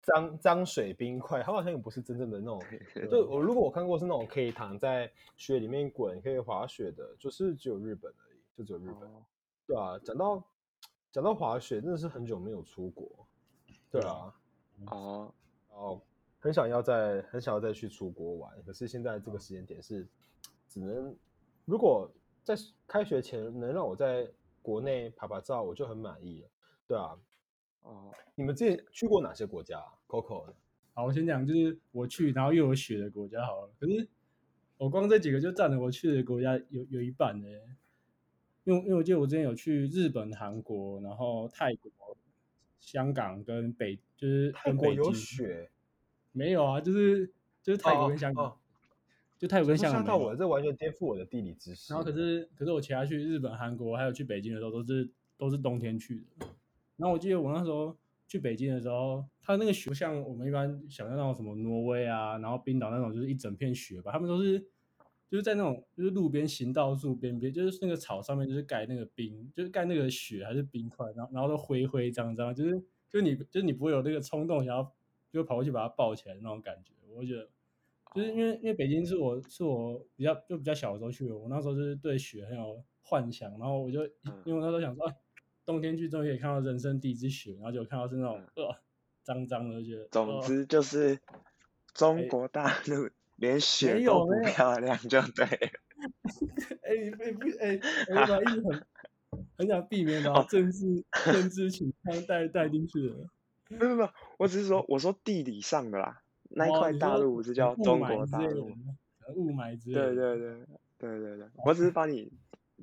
[0.03, 2.63] 脏脏水冰块，它好像也不是真正的那种。
[3.11, 9.09] 对我如果我看过是那种可以躺在雪里面滚、可以滑雪的，就是只有日本而已，就只有日本。
[9.09, 9.25] 哦
[9.67, 10.45] 对啊，讲到
[11.13, 13.09] 讲到滑雪，真的是很久没有出国。
[13.89, 14.35] 对啊，
[14.87, 15.33] 哦，
[15.69, 16.03] 然后
[16.41, 20.09] 很想要再很想要再去出国玩，可是现在这个时间点是
[20.67, 21.17] 只能，
[21.65, 22.11] 如果
[22.43, 22.57] 在
[22.89, 24.29] 开学前能让我在
[24.61, 26.49] 国内拍拍照，我就很满意了。
[26.89, 27.17] 对啊，
[27.83, 30.55] 哦，你们之前去过哪些国家啊？Coco？
[30.93, 33.73] 好，我先讲就是我去，然后又有雪的国家好了。
[33.79, 34.09] 可是
[34.77, 37.49] 我光这几个就占了我去的国家有有一半呢。
[38.65, 41.91] 因为因为我记得我之前有去日本、韩国，然后泰国、
[42.79, 45.13] 香港跟北，就是泰国有。
[45.15, 45.71] 雪，
[46.33, 48.57] 没有啊，就是就是泰国跟香港，哦哦
[49.39, 51.93] 就泰国跟香港到我了，这完全颠覆我的地理知识。
[51.93, 56.47] 然后可是可是我其他去日本、韩国还有去北京的时候，都是都是冬天去的。
[57.01, 57.97] 然后我记得我那时候
[58.29, 64.61] 去北京的时候，它那个雪不像我们一般想象那种什么挪威啊，然后冰岛那种就是一整片雪吧，他们都是
[65.29, 74.93] 就是在那种就是路边行道树边边，就是那个草上面就是盖那个冰，就是盖那个雪还是冰块，然后然后都灰灰脏脏，就是就是你就是你不会有那个冲动想要
[75.33, 77.49] 就跑过去把它抱起来的那种感觉，我觉得。
[78.13, 85.15] 就是因为因为北京是我是我比较就比较小的时候去的，我那时候就是对雪很有幻想，然后我就嗯因为我那时候想说，哎，
[85.65, 88.77] 冬天去终于可以看到人生第一只雪，然后就看到是那种呃
[89.23, 91.19] 脏脏的，就觉得呃总之就是
[91.95, 95.71] 中哎国大陆连雪都不漂亮，就对 了。
[96.83, 98.87] 哎你不不哎，我本来一直很
[99.59, 103.15] 很想避免把哦政治政治倾向带带进去的，
[103.69, 108.73] 没有没有，我只是说我说地理上的啦，那一哦块大陆不是叫中国大陆？
[109.37, 110.67] 雾霾之类的，对对对
[110.99, 112.33] 对对对，我只是帮你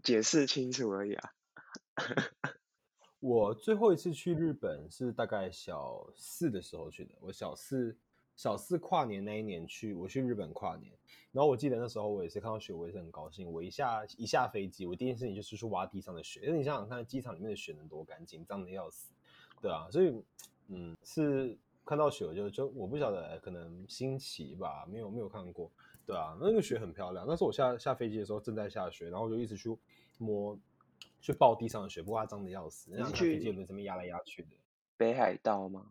[0.01, 1.31] 解释清楚而已啊。
[3.19, 7.12] 我最后一次去日本是大概小四的时候去的。
[7.19, 7.97] 我小四
[8.36, 10.93] 小四跨年那一年去，我去日本跨年。
[11.32, 13.51] 然后我记得那时候我也是看到雪，我也是很高兴。
[13.51, 16.41] 我一下一下飞机，我第一件事情就是去挖地上的雪。
[16.43, 19.12] 因为你想想看，机场里面的雪能多干净，脏的要死，
[19.62, 19.88] 对啊。
[19.91, 20.13] 所以，
[20.67, 25.71] 嗯，是看到雪我就就我不晓得，可能新奇吧，没有没有看过，
[26.06, 26.38] 对啊。
[26.39, 27.25] 那个雪很漂亮。
[27.27, 29.75] 那时候我下下飞机的时候正在下雪，然后我就一直去
[30.19, 30.56] 摸。
[31.19, 34.49] 去抱地上的雪，不过它脏的要死，然后去飞机有没有这么压来压去的？
[34.97, 35.86] 北海道吗？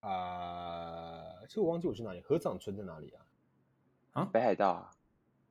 [0.00, 3.24] 啊、其实我忘记我去哪里，河掌村在哪里啊？
[4.12, 4.90] 啊北海道啊？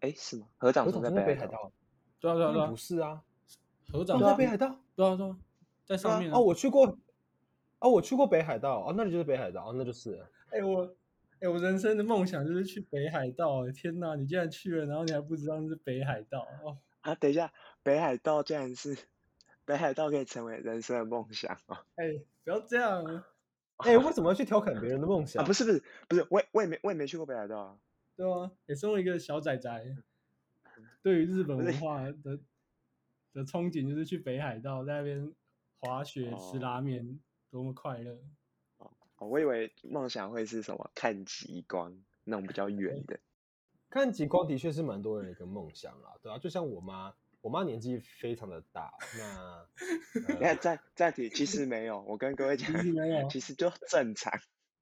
[0.02, 0.48] 哎，是吗？
[0.58, 1.72] 河掌合掌村在北海道。
[2.20, 3.24] 对啊对啊对啊不，是啊，
[3.92, 4.80] 河掌哦在北海道。
[4.96, 5.38] 对啊对啊，
[5.86, 6.98] 在上面啊哦，我去过，
[7.80, 10.30] 哦，我去过北海道，哦，那里就是北海道，哦，那就是了。
[10.52, 10.96] 哎、我
[11.40, 16.78] 哎、我人生的梦想就是去北海道、哎天哪，你竟然去了，然后你还不知道那是北海道哦！
[17.02, 17.52] 啊，等一下，
[17.84, 18.98] 北海道竟然是
[19.66, 21.78] 北海道可以成为人生的梦想哦！
[21.96, 23.28] 哎、不要这样啊，
[23.78, 25.44] 哎、为什么要去调侃别人的梦想？
[25.44, 27.80] 啊，不是不是不是，我也我也没我也没去过北海道啊。
[28.16, 29.98] 对啊，也、身为一个小仔仔，
[31.02, 32.40] 对于日本文化的
[33.34, 35.34] 的憧憬就是去北海道，在那边
[35.80, 37.20] 滑雪、吃哦拉面，
[37.50, 38.20] 多么快乐！
[38.78, 38.92] 哦，
[39.28, 43.20] 我以为梦想会是什么看极光那种比较远的。
[43.90, 54.32] 看极光的确是蛮多人的一个梦想啦，对啊，就像我妈，我妈年纪非常的大，那你看暂暂停，其实没有，我跟各位讲其实没有，其实就正常。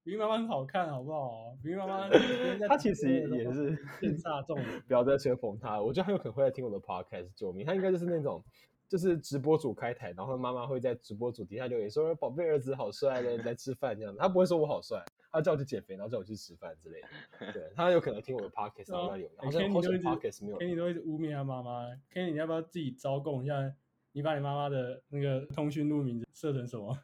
[0.04, 1.56] 冰妈妈很好看，好不好？
[1.60, 2.08] 冰妈妈
[2.68, 4.80] 她其实也是 羡煞众人。
[4.86, 7.66] 不要再吹捧她，我觉得她有可能会来听我的 podcast 救命。
[7.66, 8.40] 她应该就是那种，
[8.88, 17.52] 就是直播主开台，然后妈妈会在直播主底下留言说：“宝贝儿子好帅的，来吃饭这样。”她不会说我好帅，她叫我去减肥，然后叫我去吃饭之类的。
[17.52, 19.36] 对，他有可能听我的 podcast，然后在留言。
[19.38, 23.74] 哎好像 podcast 没有人 Kenny 都一直污蔑他妈妈，Kenny 你要不要自己招供一下？
[24.12, 26.98] 你把你妈妈的那个通讯录名字设成什么？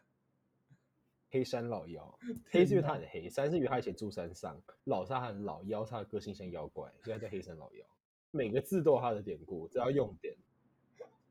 [1.30, 2.18] 黑山老妖。
[2.50, 7.86] 黑是因为他很黑，山是因为他以前住山上，老是他很老，妖是他的个性像妖怪，所以他叫黑山老妖。
[8.30, 10.36] 每个字都有他的典故，只要用典。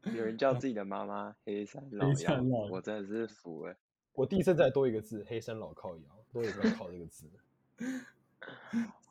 [0.16, 3.76] 有人叫自己的妈妈黑山老黑山妖，我真的是服了。
[4.14, 5.96] 我第一次再多一个字，黑山老靠
[6.44, 7.26] 妖，多一个靠这个字。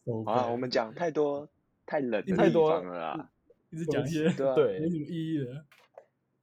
[0.04, 1.48] 收好了，费我们讲太多
[1.84, 3.30] 太冷的地太多方了啦。
[3.70, 5.64] 一直讲一些对啊对没什么意义的。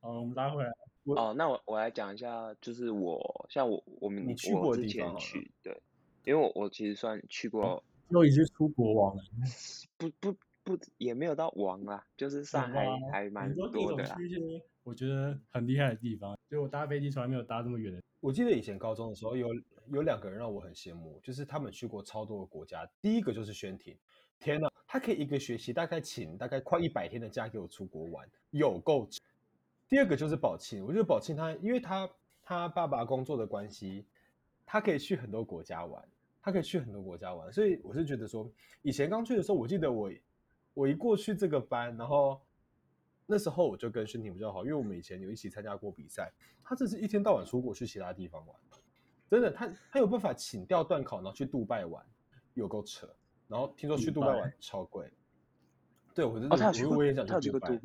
[0.01, 0.71] 好，我们拉回来。
[1.05, 5.81] 我哦，那我我来讲一下，就是我像我我们你去我之前过的地方好了去对，
[6.25, 9.23] 因为我我其实算去过，都已经出国王了，
[9.97, 14.15] 不不不也没有到王啦，就是上海有啊还蛮多的啦。
[14.15, 14.39] 去一些
[14.83, 18.01] 我觉得很厉害的地方，就我搭飞机从来没有搭这么远的。
[18.19, 19.47] 我记得以前高中的时候有
[19.91, 22.89] 有两个人让我很羡慕，就是他们去过超多个国家。
[23.01, 23.97] 第一个就是宣婷，
[24.39, 29.07] 天呐，他可以一个学期大概请大概快一百天的假给我出国玩，有够。
[29.89, 32.09] 第二个就是宝庆，我觉得宝庆他因为他
[32.41, 34.05] 他爸爸工作的关系，
[34.65, 36.03] 他可以去很多国家玩，
[36.41, 38.49] 他可以去很多国家玩，所以我是觉得说，
[38.81, 40.11] 以前刚去的时候，我记得我
[40.73, 42.41] 我一过去这个班，然后
[43.27, 46.31] 那时候我就跟宣婷比较好，因为我们以前有一起参加过比赛，
[46.63, 48.55] 他这是一天到晚出国去其他地方玩，
[49.29, 52.05] 真的，他他有办法请调断考，然后去杜拜玩，
[52.53, 53.09] 有够扯。
[53.47, 55.11] 然后听说去杜拜玩超贵，
[56.15, 57.79] 对我真哦，的，他有去过，我我也想去杜拜，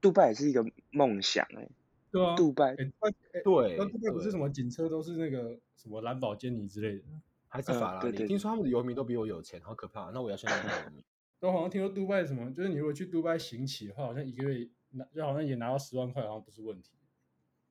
[0.00, 1.68] 杜拜也是一个梦想哎、
[2.12, 7.04] 对啊，杜拜对那杜拜不是什么警车都是那个什么兰宝坚尼之类的，
[7.48, 10.10] 还是呃法拉利，对对听说他们的游民都比我有钱，好可怕。
[10.10, 11.02] 那我要去那边游民。
[11.40, 16.92] 我好像听说杜拜什么，就是你如果去杜拜行乞的话，好像一个月拿就好像也拿到十万块，好像不是问题。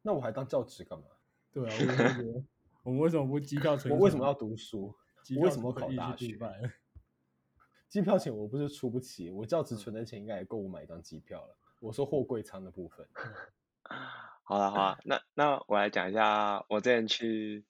[0.01, 1.05] 那我还当教职干嘛？
[1.53, 2.43] 对啊，我就觉得
[2.83, 3.93] 我们为什么不机票存？
[3.93, 4.95] 我为什么要读书？
[5.23, 6.37] 机票我为什么要考大学？
[7.89, 11.55] 机票钱我不是出不起，我教职存的钱应该也够我买一张机票了。
[11.79, 13.07] 我说货柜舱的部分，
[14.43, 17.63] 好了好了，那那我来讲一下我之前去，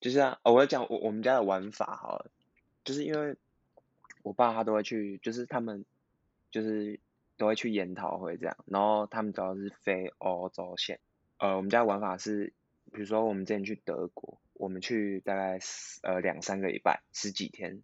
[0.00, 2.30] 就是啊，哦我要讲我我们家的玩法好了，
[2.84, 3.36] 就是因为
[4.22, 5.84] 我爸他都会去，就是他们
[6.50, 6.98] 就是
[7.36, 10.98] 都会去研讨会这样，然后他们主要是飞欧洲线，
[11.38, 12.52] 呃，我们家的玩法是，
[12.94, 15.58] 比如说我们之前去德国，我们去大概
[16.02, 17.82] 呃两三个礼拜，十几天，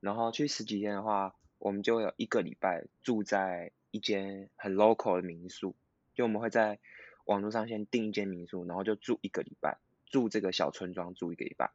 [0.00, 5.74] 然后去十几天的话，我们就有一个礼拜住在一间很 local 的民宿，
[6.14, 6.78] 就我们会在
[7.24, 11.70] 网络上先订一间民宿，然后就住一个礼拜，住这个小村庄住一个礼拜。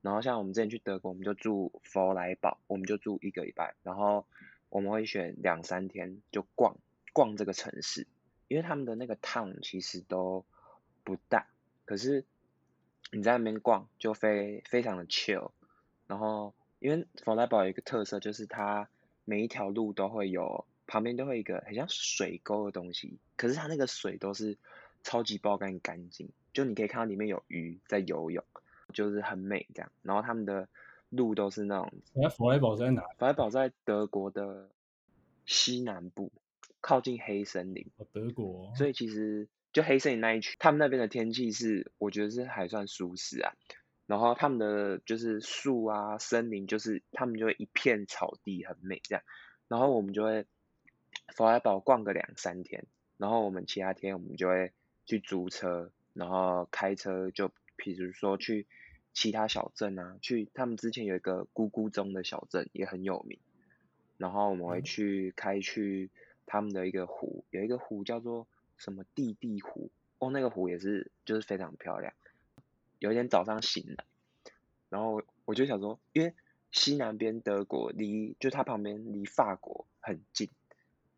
[0.00, 4.24] 然后像我们之前去德国，我们就住佛莱堡，我们就住一个礼拜，然后
[4.68, 6.76] 我们会选两三天就逛
[7.12, 8.06] 逛这个城市，
[8.46, 10.46] 因为他们的那个 town 其实都
[11.02, 11.48] 不大，
[11.88, 12.22] 可是
[13.10, 15.52] 你在那边逛就非非常的 chill，
[16.06, 18.90] 然后因为佛莱堡有一个特色就是它
[19.24, 24.58] 每一条路都会有旁边都会有一个很像水沟的东西，可是它那个水都是
[25.02, 28.44] 超级爆干干净，就你可以看到里面有鱼在游泳，
[28.92, 29.90] 就是很美这样。
[30.02, 30.68] 然后他们的
[31.08, 31.90] 路都是那种，
[32.36, 33.00] 佛莱堡在哪？
[33.16, 34.68] 佛莱堡在德国的
[35.46, 36.30] 西南部，
[36.82, 38.70] 靠近黑森林，哦，德国。
[38.76, 43.52] 所以其实就黑森林那一区，他们那边的天气是我觉得是还算舒适啊。
[44.06, 49.22] 然后他们的就是树啊、森林，就是他们就会一片草地，很美这样。
[49.68, 50.46] 然后我们就会
[51.36, 52.86] 佛莱堡逛个两三天，
[53.18, 54.72] 然后我们其他天我们就会
[55.04, 58.66] 去租车，然后开车就比如说去
[59.12, 63.38] 其他小镇啊，去他们之前有一个咕咕钟的小镇也很有名，
[64.16, 66.08] 然后我们会嗯去开去
[66.46, 68.48] 他们的一个湖，有一个湖叫做
[68.78, 72.14] 什么地地湖，哦，那个湖也是就是非常漂亮。
[72.98, 74.04] 有一天早上醒来，
[74.88, 76.34] 然后我就想说，因为
[76.70, 80.48] 西南边德国离就它旁边离法国很近，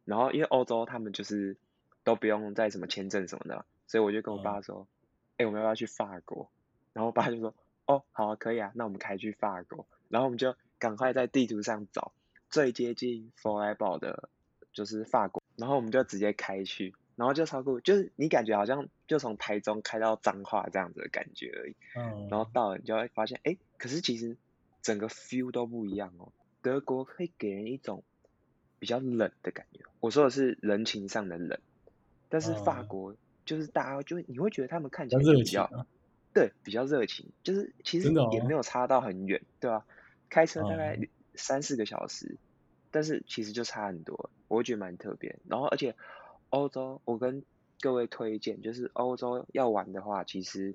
[0.04, 1.56] 然后因为欧洲他们就是
[2.02, 4.86] 都不用再什么签证什么的，所以我就跟我爸说，
[5.36, 6.50] 哎、我们要不要去法国？
[6.92, 7.54] 然后我爸就说，
[7.86, 9.86] 哦，好啊，可以啊，那我们开去法国。
[10.08, 12.12] 然后我们就赶快在地图上找
[12.50, 14.28] 最接近佛莱堡的，
[14.72, 21.76] 就是法国，然后我们就直接开去，然后就超过，就是你感觉好像就从台中开到彰化这样子的感觉而已。
[21.94, 24.38] 嗯，然后到了你就会发现，哎，可是其实
[24.80, 26.32] 整个 feel 都不一样哦。
[26.62, 28.02] 德国会给人一种
[28.78, 31.60] 比较冷的感觉，我说的是人情上的冷，
[32.30, 35.86] 但是法嗯国就是大家就会你会觉得他们看起来比较。
[36.32, 39.84] 对比较热情，就是其实也没有差到很远，对吧、
[40.28, 42.36] 开车大概嗯三四个小时，
[42.92, 45.40] 但是其实就差很多，我会觉得蛮特别。
[45.48, 45.96] 然后而且
[46.50, 47.42] 欧洲，我跟
[47.80, 50.74] 各位推荐，就是欧洲要玩的话，其实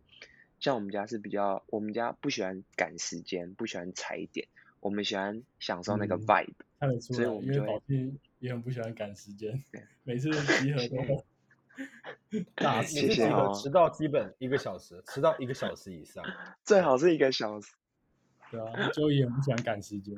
[0.59, 4.47] 像我们家是比较，我们家不喜欢赶时间，不喜欢踩点，
[4.79, 6.53] 我们喜欢享受那个嗯 vibe。
[6.79, 9.63] 看得出来，所以我们就会宝庆也很不喜欢赶时间，
[10.03, 11.23] 每次集合都
[12.55, 16.23] 大你师是几个谢谢哦迟到基本一个小时，迟到一个小时以上。
[16.63, 17.73] 最好是一个小时。
[18.49, 20.15] 对啊，就也很不喜欢赶时间。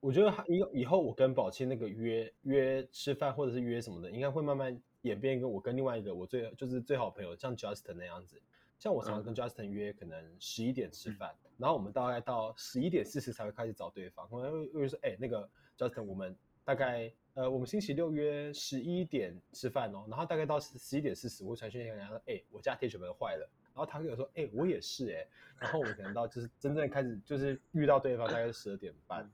[0.00, 8.40] 我觉得他以以后我跟宝庆那个约约吃饭或者是约什么的，应该会慢慢演变跟我跟另外一个我最就是最好朋友像 Justin 那样子。
[8.78, 14.26] 像我常常跟 Justin 约，可能十一点吃饭，然后我们大概到十一点四十才会开始找对方。
[14.30, 16.34] 可能会会说，哎、那个 Justin，我们
[16.64, 25.26] 大概呃，我们星期六约十一点吃饭哦，然后大概到十十一点四十，我会传讯息跟他说，哎、我家铁血门坏了，然后他跟我说，哎、我也是哎、
[25.58, 29.30] 然后我们可能到就是真正开始就是遇到对方大概是十二点半，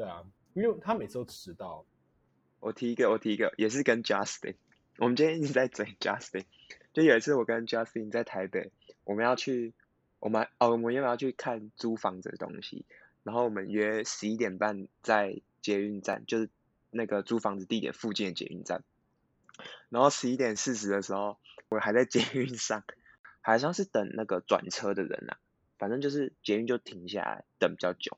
[0.00, 1.84] 对啊，因为他每次都迟到，
[2.58, 4.54] 我提一个，我提一个，也是跟 Justin。
[4.96, 6.46] 我们今天一直在追 Justin，
[6.94, 8.72] 就有一次我跟 Justin 在台北，
[9.04, 9.74] 我们要去，
[10.18, 12.86] 我们哦，我们要不要去看租房子的东西？
[13.24, 16.48] 然后我们约十一点半在捷运站，就是
[16.90, 18.82] 那个租房子地点附近的捷运站。
[19.90, 21.36] 然后十一点四十的时候，
[21.68, 22.84] 我还在捷运上，
[23.42, 25.36] 好像是等那个转车的人啊，
[25.76, 28.16] 反正就是捷运就停下来等比较久。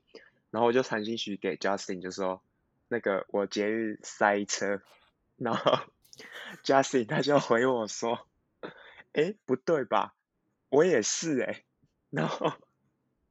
[0.53, 2.43] 然后我就传信息给 Justin，就说
[2.87, 4.83] 那个我捷运塞车，
[5.35, 5.79] 然后
[6.63, 8.27] Justin 他就回我说，
[9.13, 10.13] 诶，不对吧？
[10.69, 11.65] 我也是诶。
[12.11, 12.53] 然后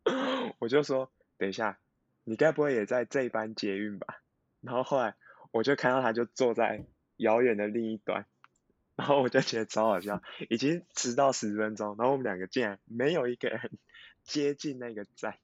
[0.59, 1.79] 我就说，等一下，
[2.25, 4.21] 你该不会也在这一班捷运吧？
[4.61, 5.15] 然后后来
[5.53, 6.85] 我就看到他就坐在
[7.19, 8.27] 遥远的另一端，
[8.97, 13.71] 然后我就觉得超好笑，已经迟到十分钟，然后我们两个竟然没有一个人
[14.25, 15.39] 接近那个站，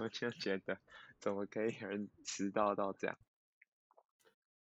[0.00, 0.78] 我就觉得
[1.18, 3.16] 怎么可以有人迟到到这样？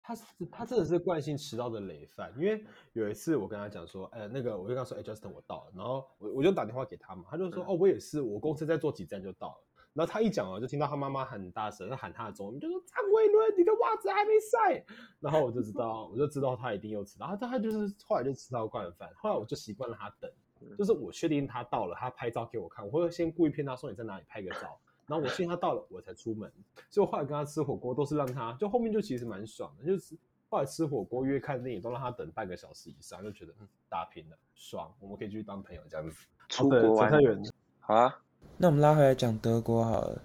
[0.03, 2.65] 他是他真的是惯性迟到的累犯，因为
[2.95, 9.65] 有一次我跟他讲说，呃，那个我就跟他说，哎、j u s t i n 我到了，然后我我就打电话给他嘛，他就说，嗯哦，我也是，我公司再坐几站就到了。
[9.93, 14.85] 然后他一讲哦，就听到他妈妈很大声，他喊他的中文，就说张伟伦，你的袜子还没晒。
[15.21, 20.33] 然后我就知道，我就知道他一定又迟到，他他就是后来就迟到惯犯，后来我就习惯了他等，
[20.79, 26.51] 就是我确定他到了，他拍照给我看，我会先故意骗他说你在哪里拍个照，然后我确定他到了，我才出门。
[26.89, 30.17] 所以我后来跟他吃火锅都是让他，就后面就其实蛮爽的，就是
[30.49, 36.27] 后来吃火锅约看电影都让他等半个小时以上，就觉得嗯打平了，爽，我们可以继续当朋友这样子。
[36.49, 37.41] 出国玩太远
[37.79, 38.21] 好啊，
[38.59, 40.21] 那我们拉回来讲德国好了。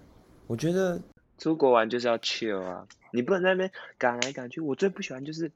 [0.48, 1.00] 我觉得
[1.38, 4.60] 出国玩就是要 chill 啊，你不能在那边赶来赶去。
[4.60, 5.50] 我最不喜欢就是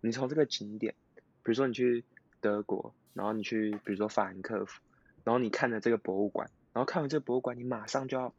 [0.00, 2.04] 你从这个景点，比如说你去
[2.40, 4.80] 德国，然后你去比如说法兰克福，
[5.24, 8.34] 然后你看了这个博物馆，然后看完这个博物馆，你马上就要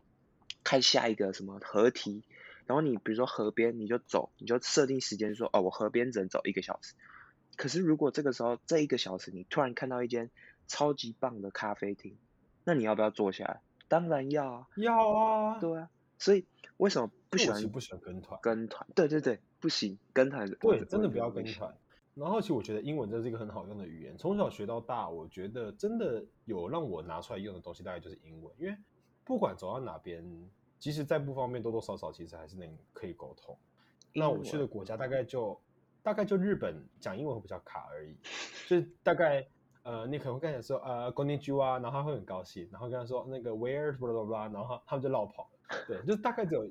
[0.64, 2.24] 看下一个什么河堤，
[2.66, 6.94] 然后你比如说河边你就走，你就设定时间说哦，我河边只能走一个小时。
[7.56, 10.30] 可是如果这个时候这一个小时你突然看到一间
[10.68, 12.18] 超级棒的咖啡厅，
[12.64, 13.62] 那你要不要坐下来？
[13.88, 14.68] 当然要啊。
[14.78, 16.46] 要啊，对啊，所以
[16.78, 18.88] 为什么不喜欢不喜欢跟团，跟团？
[18.96, 21.76] 对对对，不行，跟团我对，真的不要跟团。
[22.14, 28.54] 然后其实我觉得英文真是一个很好用的语言，从小学到大，我觉得真的有让我拿出来用的东西，大概就是英文。
[28.60, 28.78] 因为
[29.24, 30.24] 不管走到哪边，
[30.78, 33.58] 即使再不方便，多多少少其实还是能可以沟通。
[34.14, 35.58] 那我去的国家大概就
[36.04, 38.16] 大概就日本讲英文会比较卡而已，
[38.68, 39.48] 就是大概
[39.84, 45.86] 呃，你可能会跟他说呃 g o n i j u 啊，然后他会很高兴，然后跟他说那个 where blah blah blah，然后他他们就绕跑了。
[45.88, 46.70] 对，就是大概只有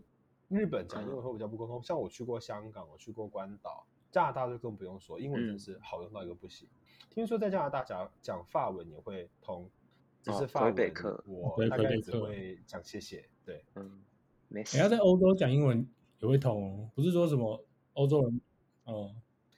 [0.49, 1.83] 日本讲英文会比较不沟通。
[1.83, 6.69] 像我去过香港，我去过关岛，加拿大就更不用说，英文真嗯是好用到一个不行。
[7.11, 9.69] 听说在加拿大讲讲法文也会通，
[10.23, 10.75] 只哦是法文
[11.27, 13.29] 我大概只会讲谢谢。
[13.45, 14.03] 对，嗯，
[14.49, 15.87] 没事你要在欧洲讲英文
[16.19, 18.41] 也会通哦，不是说什么欧洲人
[18.85, 19.15] 哦，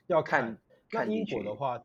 [0.07, 0.57] 要看
[0.89, 1.07] 看。
[1.07, 1.83] 那英国的话，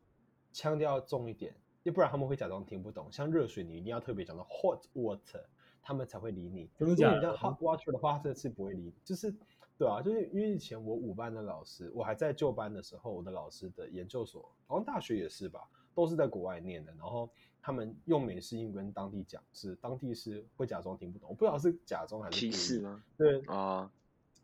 [0.53, 3.11] 腔调要重一点，要不然他们会假装听不懂。
[3.11, 5.45] 像热水，你一定要特别讲到 hot water，
[5.83, 6.71] 他们才会理你。
[6.77, 8.95] 真的如果你叫假的 hot water 的话，他真的是不会理你。
[9.05, 9.35] 就是，
[9.79, 16.93] 对啊，就是因为以前我五班的老师，我还在旧班的时候，我的老师的研究所，好像大学也是吧，都是在国外念的。
[16.99, 17.31] 然后
[17.63, 23.03] 他们用美式英语跟当地讲，是当地是会假装听不懂，我不知道是假装还是歧视吗？
[23.17, 23.89] 对，哦，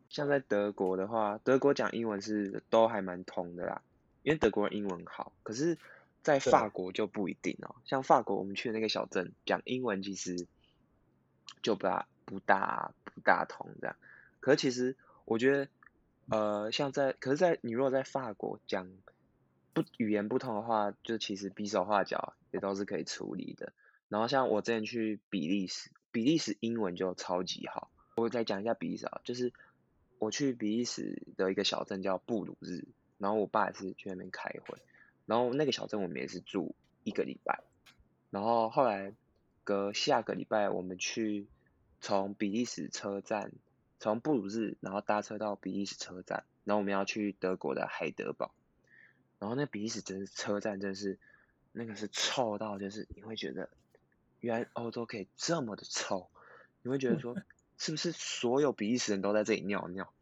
[0.09, 3.83] 像在德国的话，德国讲英文是都还蛮通的啦，
[4.23, 5.33] 因为德国人英文好。
[5.42, 5.77] 可是，
[6.23, 7.75] 在法国就不一定哦。
[7.85, 10.47] 像法国我们去的那个小镇，讲英文其实
[11.61, 13.96] 就不大不大不大通这样。
[14.38, 15.68] 可是其实我觉得，
[16.29, 18.90] 呃，像在，可是在你如果在法国讲
[19.72, 23.72] 不语言不通的话，就其实比手画脚也都是可以处理的。
[24.08, 27.90] 然后像我之前去比利时，比利时英文就超级好。
[28.16, 29.52] 我再讲一下比利时，就是
[30.18, 32.85] 我去比利时的一个小镇叫布鲁日，
[33.18, 34.79] 然后我爸也是去那边开会，
[35.27, 37.64] 然后那个小镇我们也是住一个礼拜，
[38.31, 39.12] 然后后来
[39.64, 41.46] 隔下个礼拜我们去
[42.00, 43.50] 从比利时车站，
[44.05, 48.52] 从布鲁日然后搭车到比利时车站，然后我们要去德国的海德堡，
[49.38, 51.19] 然后那比利时真是车站真是
[51.73, 53.71] 那个是臭到就是你会觉得，
[54.40, 56.29] 原来欧洲可以这么的臭，
[56.83, 57.35] 你会觉得说
[57.79, 60.13] 是不是所有比利时人都在这里尿尿？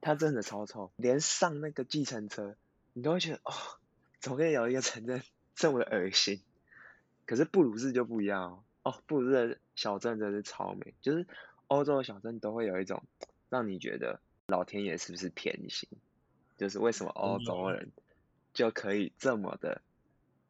[0.00, 2.54] 它真的超臭，连上那个计程车，
[2.92, 3.52] 你都会觉得哦，
[4.20, 5.20] 怎么可以有一个城镇
[5.56, 6.40] 这么的恶心？
[7.26, 11.26] 可是布鲁日就不一样哦，哦，布鲁日的小镇真的是超美，就是
[11.66, 13.02] 欧洲的小镇都会有一种
[13.52, 15.86] 让你觉得老天爷是不是偏心？
[16.56, 17.90] 就是为什么欧洲人
[18.54, 19.82] 就可以这么的、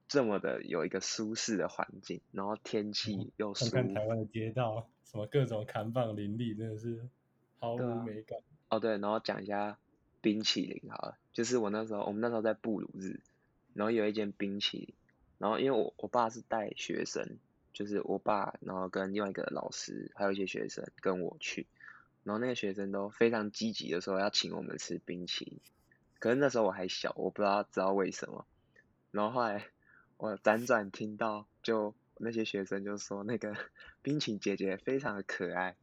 [0.06, 7.08] 这么的有一个舒适的环境，然后天气又舒服看看台湾的街道，什么各种砍棒林立，真的是
[7.58, 8.38] 毫无美感。
[8.68, 9.76] 哦，对，然后讲一下
[10.20, 13.18] 冰淇淋好了，就是我那时候我们那时候在布鲁日，
[13.74, 14.94] 然后有一间冰淇淋，
[15.38, 17.38] 然后因为我我爸是带学生，
[17.72, 21.66] 就是我爸，然后跟另外一个老师，还有一些学生跟我去，
[22.24, 25.60] 然后那个学生都非常积极的说要请我们吃冰淇淋，
[26.18, 28.46] 可是那时候我还小，我不知道知道为什么，
[29.10, 29.66] 然后后来
[30.16, 33.56] 我辗转听到，就那些学生就说那个
[34.02, 35.76] 冰淇淋姐姐非常的可爱，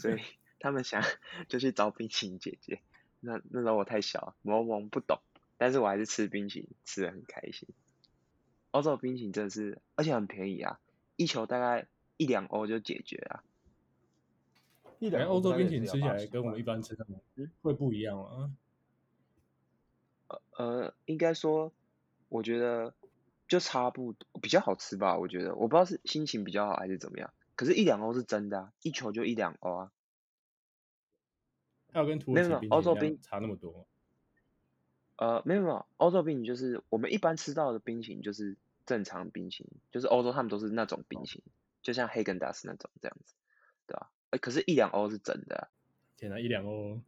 [0.00, 0.20] 所以
[0.60, 1.02] 他们想
[1.48, 2.80] 就去找冰淇淋姐姐。
[3.20, 5.20] 那那时候我太小，懵懵不懂，
[5.56, 7.68] 但是我还是吃冰淇淋，吃的很开心。
[8.70, 10.78] 欧洲的冰淇淋真的是，而且很便宜啊，
[11.16, 13.42] 一球大概一两欧就解决啊。
[14.98, 18.56] 一两欧洲冰淇淋也是要80吃起来跟我们一般吃的嗯会不一样吗。
[20.56, 21.72] 呃，应该说，
[22.28, 22.94] 我觉得
[23.48, 25.18] 就差不多，比较好吃吧。
[25.18, 27.32] 我觉得，我不知道是心情比较好还是怎么样。
[27.56, 29.92] 可是，一两欧是真的啊，一球就一两欧啊。
[31.92, 33.84] 还有跟土没有没有耳其冰淇淋欧洲冰差那么多吗？
[35.16, 41.44] 呃，没有没有，欧洲冰淇淋就是我们一般吃到的冰淇淋就是正常冰淇淋，就是欧洲他们都是那种冰淇淋，
[41.82, 43.34] 就像黑根达斯那种这样子，
[43.86, 45.68] 对吧、呃，可是，一两欧是真的啊。
[46.16, 47.00] 天哪，一两欧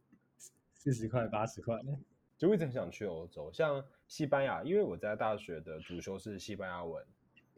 [0.73, 1.77] 四十块八十块，
[2.37, 7.05] 就我一直很想去欧洲，像西班牙，因为我在大学的主修是西班牙文，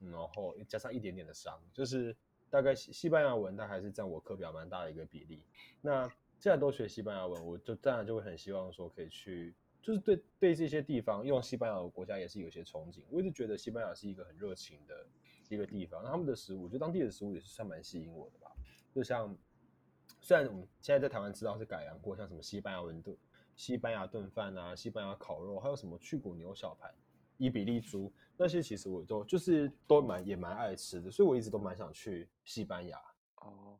[0.02, 2.16] 嗯然后加上一点点的商，就是
[2.50, 5.44] 大概西西班牙文，它还是占我课表蛮大的一个比例。
[5.82, 9.54] 那既然都学西班牙文，我就当然就会很希望说可以去，
[9.84, 13.04] 就是对对这些地方用西班牙的国家也是有些憧憬。
[13.12, 15.06] 我一直觉得西班牙是一个很热情的
[15.48, 18.50] 一个地方，那他们的食物，我觉得当地的食物也是算蛮吸引我的吧。
[18.92, 19.38] 就像
[20.22, 23.16] 虽然我们现在在台湾知道是改良过，像什么西班牙文炖、
[23.56, 26.94] 西班牙炖饭啊、西班牙烤肉，还有什么去骨牛小排、
[27.38, 32.98] 伊比利猪那些，其实我都就是都蛮也蛮爱吃的，所以我一直都蛮想去西班牙。
[33.36, 33.78] 哦，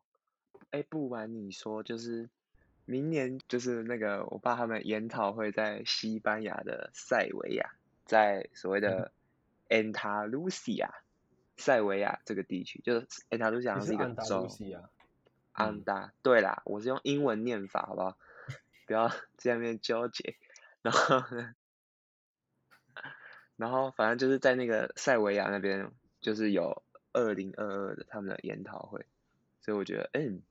[0.72, 2.30] 哎，不瞒你说，就是
[2.86, 7.74] 明年就是那个我爸他们研讨会在西班牙的塞维亚，
[8.06, 9.12] 在所谓的
[9.68, 10.90] Andalusia
[11.58, 14.48] 塞维亚这个地区，就是 Andalusia 是一个你是安达州卢。
[14.50, 14.90] 西亚，
[15.60, 18.18] 安达，对啦，我是用英文念法，好不好？
[18.88, 20.36] 不要在那边纠结。
[20.82, 21.54] 然后呢，
[23.58, 25.92] 然后反正就是在那个塞维亚那边，
[26.22, 26.82] 就是有
[27.12, 29.06] 二零二二的他们的研讨会，
[29.62, 30.42] 所以我觉得，嗯，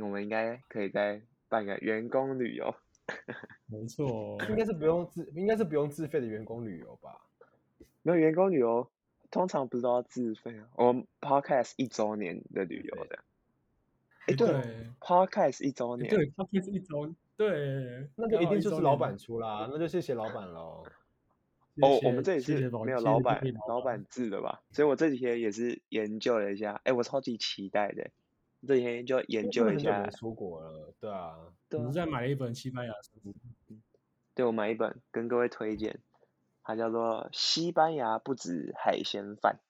[0.00, 2.74] 我们应该可以再办个员工旅游。
[3.66, 7.20] 没错，应该是不用自，应该是不用自费的员工旅游吧？
[8.02, 8.90] 没有员工旅游，
[9.30, 10.68] 通常不是都要自费啊？
[10.74, 13.18] 我们 Podcast 一周年的旅游的，
[14.28, 14.46] 哎，对
[15.00, 20.84] ，Podcast 一周年，对，他可以是一周，对，那就一定就是老板出啦，那就谢谢老板喽。
[21.80, 24.60] 哦，我们这里是没有老板老板制的吧？
[24.72, 28.10] 所以我这几天也是研究了一下，哎，我超级期待的，
[28.66, 31.36] 这几天就研究一下出国了，对啊，
[31.70, 33.32] 对啊我们在买了一本西班牙书，
[34.34, 36.00] 对我买一本跟各位推荐，
[36.64, 39.60] 它叫做《西班牙不止海鲜饭》，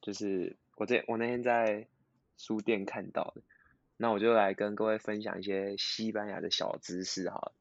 [0.00, 1.88] 就是我这我那天在
[2.36, 3.42] 书店看到的，
[4.02, 7.52] 那我就来跟各位分享一些西班牙的小知识哈。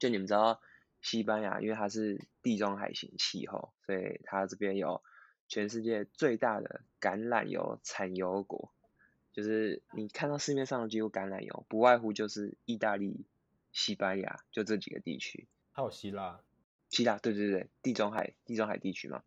[0.00, 0.60] 就你们知道
[1.00, 5.00] 西班牙，因为它是地中海型气候，所以它这边有
[5.46, 8.72] 全世界最大的橄榄油产油国，
[9.32, 13.24] 就是你看到市面上的几乎橄榄油，不外乎就是意大利、
[13.70, 15.46] 西班牙，就这几个地区。
[15.70, 16.40] 还有希腊，
[16.90, 19.22] 希腊，对对对，地中海地中海地区嘛。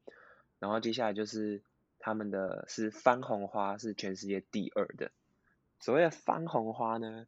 [0.59, 1.61] 然后接下来就是
[1.99, 5.09] 他们的是番红花是全世界第二的。
[5.79, 7.27] 所谓的番红花呢，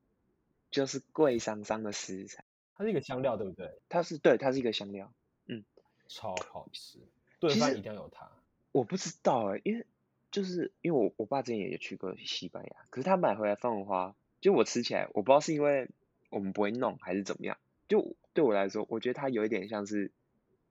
[0.72, 2.44] 就是贵桑桑的食材，
[2.76, 3.72] 它是一个香料，对不对？
[3.90, 5.12] 它是对，它是一个香料。
[5.48, 5.64] 嗯
[6.08, 7.00] 超好吃，
[7.40, 8.30] 炖饭一定要有它。
[8.72, 9.86] 我不知道哎、因为
[10.32, 15.90] 就是因为我我爸之前也去过西班牙，可是他买回来番红花，就我吃起来，我不知道是因为
[16.30, 20.12] 我们不会弄还是怎么样，就对我来说，我觉得它有一点像是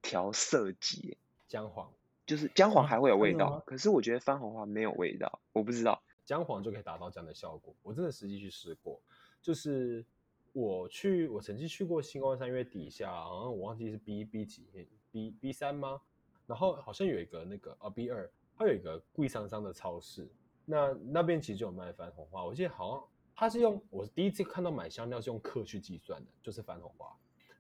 [0.03, 1.19] 调色剂欸，
[1.49, 1.93] 姜黄，
[2.27, 6.03] 就是姜黄啊还会有味道可是我觉得番红花没有味道，我不知道。
[6.29, 7.75] 姜黄就可以达到这样的效果。
[7.83, 9.01] 我真的实际去试过，
[9.41, 10.05] 就是
[10.53, 14.67] 我去，我曾经去过星光三月底下，好像我忘记是 B B 几
[15.11, 15.99] B B 三吗？
[16.47, 20.31] 然后好像有一个那个啊 B 二，它有一个贵桑桑的超市，
[20.67, 27.17] 那那边其实就有卖番红花，我记得好像它是用我第一次看到买香料是用克去计算的，就是番红花，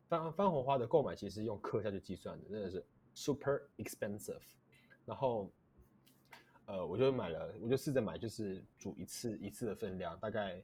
[0.08, 4.42] 番番红花的购买其实是用克下去计算的，真的是 super expensive。
[5.06, 5.50] 然后
[6.68, 10.62] 呃，我就买了，我就试着买，就是煮一次一次的分量，大概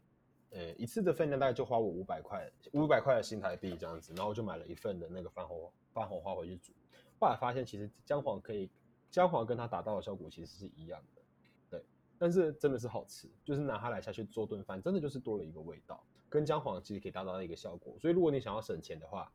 [0.51, 6.75] 呃一次的分量大概就花我五百块，五百块的新台币这样子，然后我就买了一份的那个番红番红花回去煮。
[7.19, 8.71] 后来发现其实姜黄可以，
[9.11, 11.23] 姜黄跟它达到的效果其实是一样的，
[11.71, 11.85] 对，
[12.19, 17.97] 但是真的是好吃，就是拿它来下去做顿饭，真的就是多了一个味道，跟姜黄其实可以达到一个效果。
[17.99, 19.33] 所以如果你想要省钱的话，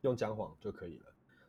[0.00, 1.06] 用姜黄就可以了。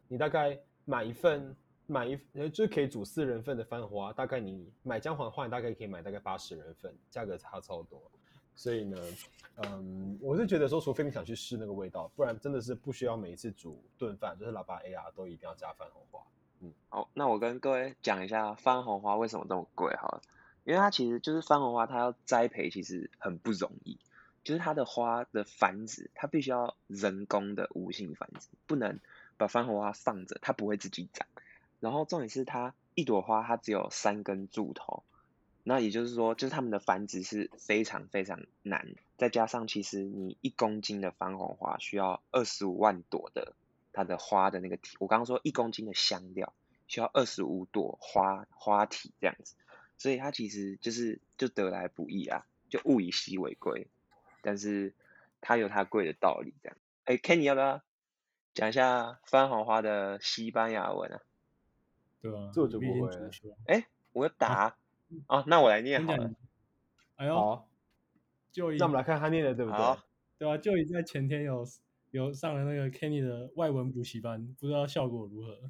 [0.08, 0.56] 你大概
[0.86, 1.56] 买一份。
[1.86, 2.18] 买一，
[2.52, 8.02] 就可以煮四人份的番花，大概你买姜黄的话，你大概可以买大概八十人份，价格差超多。
[8.56, 8.98] 所以呢，
[9.58, 16.22] 嗯，我是觉得说，除非你想去试那个味道，不然真的是不需要每一次煮顿饭，就是喇叭 AR 都一定要加番红花。
[16.62, 20.22] 嗯，好，那我跟各位讲一下番红花为什么这么贵哈，
[20.66, 23.98] 因为它其实就是番红花，它要栽培其实很不容易，
[24.44, 29.00] 就是它的花的繁殖，它必须要人工的无性繁殖，不能
[29.36, 31.28] 把番红花放着，它不会自己长。
[31.84, 35.04] 然后重点是它一朵花它只有三根柱头，
[35.64, 38.96] 那也就是说，就是它们的繁殖是非常非常难。
[39.18, 43.52] 再加上其实你一公斤的番红花需要二十五万朵的
[43.92, 46.54] 它的花的那个体，我刚刚说一公斤的香料
[46.88, 49.56] 需要二十五朵花花体这样子，
[49.98, 53.88] 所以它其实就是就得来不易啊，就物以稀为贵。
[54.42, 54.94] 但是
[55.42, 56.78] 它有它贵的道理这样。
[57.04, 57.82] 哎，Kenny 要不要
[58.54, 61.20] 讲一下番红花的西班牙文啊？
[62.24, 63.10] 对啊，这我就不会。
[63.68, 64.78] 哎，我打
[65.28, 66.32] 啊，那我来念好了。
[67.18, 67.68] 哎呦，好，
[68.50, 69.98] 就那我们来看他念的对不对？
[70.38, 71.66] 对啊，就已在前天有
[72.12, 75.70] 有上了那个 Kenny 的外文补习班，不知道效果如何。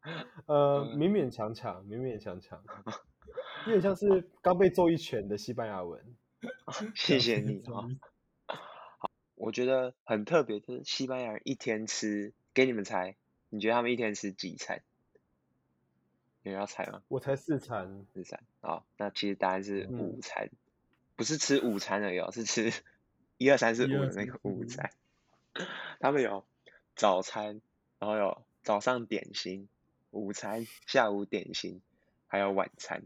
[0.46, 2.64] 呃，勉勉强强，勉勉强强。
[3.66, 6.02] 有点像是刚被揍一拳的西班牙文。
[6.94, 7.84] 谢谢你啊。
[8.46, 13.16] 好，我觉得很特别，就是西班牙人一天吃，给你们猜，
[13.50, 14.82] 你觉得他们一天吃几餐？
[16.42, 17.02] 有人要猜吗？
[17.08, 18.42] 我猜四餐，四餐。
[18.62, 20.48] 好，那其实答案是午餐，
[21.16, 22.72] 不是吃午餐而已，是吃
[23.36, 24.90] 一二三四五的那个午餐。
[25.98, 26.46] 他们有
[26.96, 27.60] 早餐，
[27.98, 29.68] 然后有早上点心、
[30.10, 31.82] 午餐、下午点心，
[32.26, 33.02] 还有晚餐。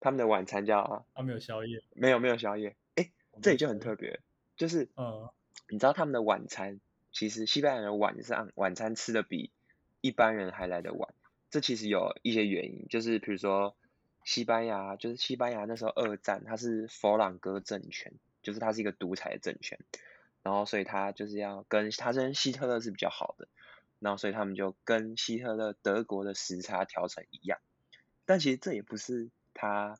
[0.00, 3.10] 他们的晚餐叫啊，没有宵夜，没有没有宵夜，哎，
[3.42, 4.20] 这里就很特别，
[4.56, 5.28] 就是嗯，
[5.68, 6.80] 你知道他们的晚餐，
[7.12, 9.50] 其实西班牙人晚上晚餐吃的比
[10.00, 11.12] 一般人还来的晚，
[11.50, 13.76] 这其实有一些原因，就是比如说
[14.24, 19.78] 西班牙，就是西班牙那时候二战，它是佛朗哥政权，就是它是一个独裁的政权，
[20.42, 23.48] 然后所以他就是要跟他跟希特勒是比较好的，
[23.98, 27.58] 然后所以他们就跟希特勒德国的时差调成一样，
[28.24, 29.28] 但其实这也不是。
[29.60, 29.98] 他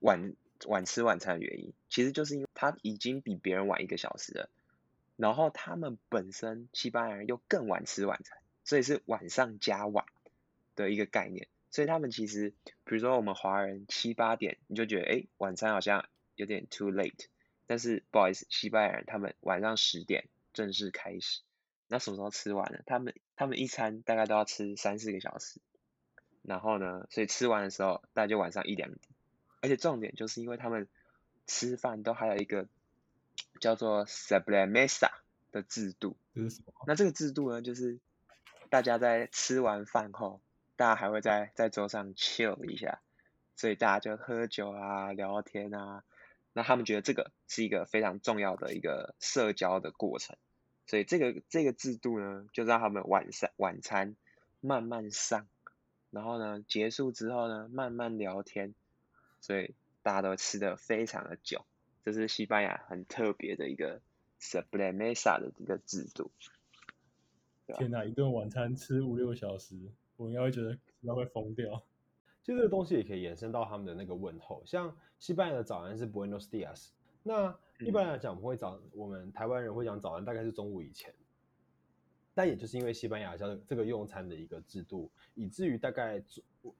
[0.00, 0.34] 晚
[0.66, 4.50] 晚吃晚餐的原因，其实就是因为他已经比别人晚一个小时了，
[5.16, 10.04] 然后他们本身西班牙人又更晚吃晚餐，所以是晚上加晚
[10.76, 11.48] 的一个概念。
[11.70, 12.52] 所以他们其实，
[12.84, 17.28] 比如说我们华人七八点你就觉得，哎，晚餐好像有点 too late，
[17.66, 21.40] 但是不好意思，西班牙人他们晚上十点正式开始，
[21.88, 22.82] 那什么时候吃完了？
[22.84, 25.62] 他们他们一餐大概都要吃三四个小时。
[26.42, 29.00] 然后呢，所以吃完的时候，大概就晚上一两点。
[29.60, 30.88] 而且重点就是因为他们
[31.46, 32.66] 吃饭都还有一个
[33.60, 35.10] 叫做 s a b l e mesa
[35.52, 36.16] 的制度。
[36.34, 36.72] 这是什么？
[36.86, 38.00] 那这个制度呢，就是
[38.70, 40.40] 大家在吃完饭后，
[40.74, 43.00] 大家还会在在桌上 chill 一下，
[43.54, 46.02] 所以大家就喝酒啊、聊天啊。
[46.54, 50.36] 那他们觉得这个是一个非常重要的一个社交的过程，
[50.86, 54.16] 所以这个这个制度呢，就让他们晚上晚餐
[54.60, 55.46] 慢慢上。
[56.12, 58.74] 然后呢，结束之后呢，慢慢聊天，
[59.40, 61.64] 所以大家都吃的非常的久。
[62.04, 64.02] 这是西班牙很特别的一个
[64.38, 66.30] s u b l e m e s a 的一个制度。
[67.66, 69.74] 天哪，一顿晚餐吃五六个小时，
[70.16, 71.82] 我应该会觉得应该会疯掉。
[72.42, 76.88] 其实这个东西也可以延伸到他们的那个问候，像西班牙的早安是 Buenos dias，
[77.22, 81.14] 那一般来讲我们会早，我们台湾人会讲早安，大概是中午以前。
[82.34, 86.22] 但也就是因为西班牙像这个用餐的一个制度，以至于大概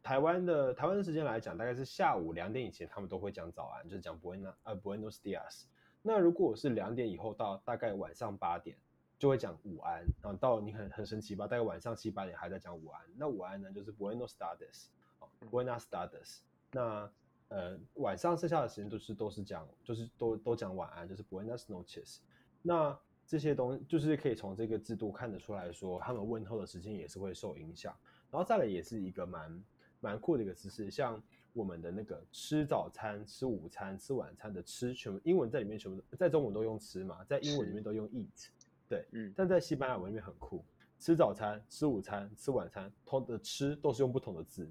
[0.03, 5.65] 台湾的台湾的时间来讲，大概是下午两点以前，他们都会讲早安，就是讲 buenas，呃，buenos dias。
[6.01, 8.77] 那如果是两点以后到大概晚上八点，
[9.19, 10.05] 就会讲午安。
[10.23, 13.01] 然后到你很很神奇吧，大概晚上七八点还在讲午安。
[13.17, 16.39] 那午安呢，就是 Buenos tardes，Buenos tardes。
[16.73, 17.09] 那
[17.49, 22.19] 呃晚上剩下的时间都是都是讲就是都都讲晚安，就是 Buenas noches。
[22.63, 22.99] 那
[23.33, 27.97] 这些东西就是可以从这个制度看得出来说，他们问候的时间也是会受影响。
[28.31, 29.65] 然后再来也是一个蛮
[30.01, 31.19] 蛮酷的一个姿势，像
[31.55, 38.49] 我们的那个吃早餐、吃午餐、吃晚餐的吃，全部英文在里面全部在中文都用吃嘛，在英文里面都用 eat，
[38.87, 39.33] 对，嗯。
[39.35, 40.63] 但在西班牙文里面很酷，
[40.99, 44.71] 吃早餐、吃午餐、吃晚餐，通的吃都是用不同的字，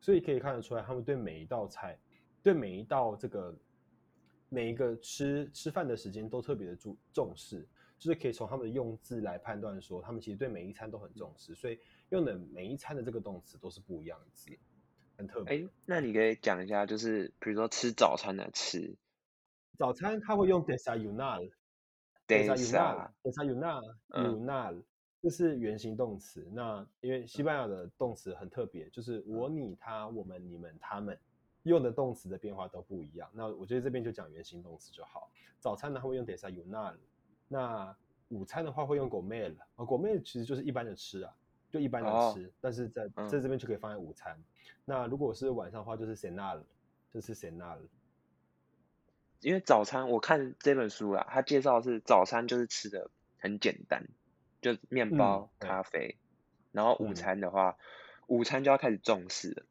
[0.00, 1.98] 所以可以看得出来，他们对每一道菜，
[2.42, 3.54] 对每一道这个
[4.48, 11.78] 每一个吃吃饭的时间都特别的注重视，就是可以从他们的用字来判断说，他们其实对每一餐都很重视，所以
[12.10, 14.50] 用的每一餐的这个动词都是不一样的字，
[15.16, 15.64] 很特别。
[15.64, 18.96] 哎，那你可以讲一下，就是比如说吃早餐的吃
[19.76, 21.50] 早餐他会用 desayunar。
[22.26, 24.82] ，desa，desayunar，嗯 desayunar，
[25.22, 26.46] 这是原形动词。
[26.52, 31.18] 那因为西班牙的动词很特别，就是我、你、他、我们、你们、他们
[31.62, 33.30] 用的动词的变化都不一样。
[33.32, 35.30] 那我觉得这边就讲原形动词就好。
[35.58, 36.94] 早餐呢，他会用 desayunar，
[37.48, 37.96] 那
[38.28, 41.34] 午餐的话会用 comer，啊，comer 其实就是一般的吃啊，
[41.70, 44.38] 就一般的哦吃，但是在嗯在这边就可以放在午餐。
[44.84, 46.62] 那如果是晚上的话，就是 cenar，
[47.12, 47.78] 就是 cenar。
[49.40, 54.08] 因为早餐我看这本书啊，它介绍的是早餐就是吃的很简单，
[54.60, 56.16] 就面包、对咖啡，
[56.72, 57.78] 然后午嗯餐的话，
[58.26, 59.62] 午餐就要开始重视了。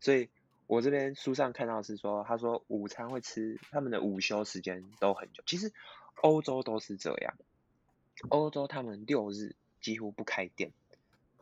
[0.00, 0.30] 所以
[0.66, 5.42] 我这边书上看到是说，他说午餐会吃，他们的午休时间都很久。
[5.46, 5.72] 其实
[6.20, 7.34] 欧洲都是这样，
[8.28, 10.72] 欧洲他们六日几乎不开店。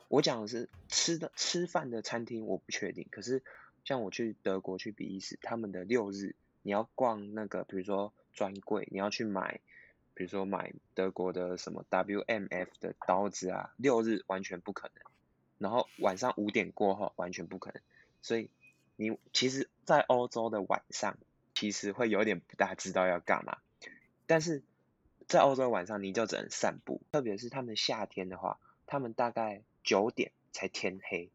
[0.09, 3.07] 我讲的是吃的吃饭的餐厅，我不确定。
[3.11, 3.43] 可是
[3.85, 9.61] 像我去德国去比利时，他们的六日你要逛那个，比如说专柜，你要去买，
[10.15, 15.05] 比如说买德国的什么 WMF 的刀子啊，六日完全不可能。
[15.59, 17.81] 然后晚上五点过后完全不可能。
[18.21, 18.51] 所以
[18.97, 21.17] 你其实，在欧洲的晚上，
[21.55, 23.59] 其实会有点不大知道要干嘛。
[24.27, 24.63] 但是
[25.29, 31.31] 在欧洲晚上，你就只能散步，特别是他们夏天的话，他们大概九点才天黑，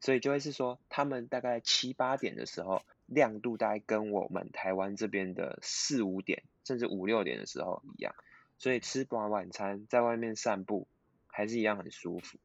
[0.00, 8.14] 所以就会是说，他们大概七八点的时候，亮度大概跟我们台湾这边的四五点甚至五六点的时候一样，
[8.58, 10.86] 所以吃完晚餐在外面散步
[11.26, 12.38] 还是一样很舒服，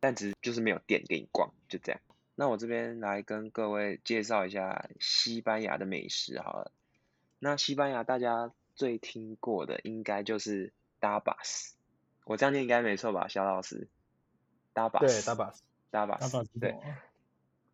[0.00, 2.00] 但只是就是没有店给你逛，就这样。
[2.34, 6.72] 那我这边来跟各位介绍一下西班牙的美食好了。
[7.38, 10.72] 那西班牙大家最听过的应该就是
[11.02, 11.72] Dabas，
[12.24, 13.88] 我这样念应该没错吧，肖老师
[14.72, 15.52] ？Dabas 对，tabas。
[15.52, 15.58] tapas，
[15.90, 17.04] 大把知对道，啊。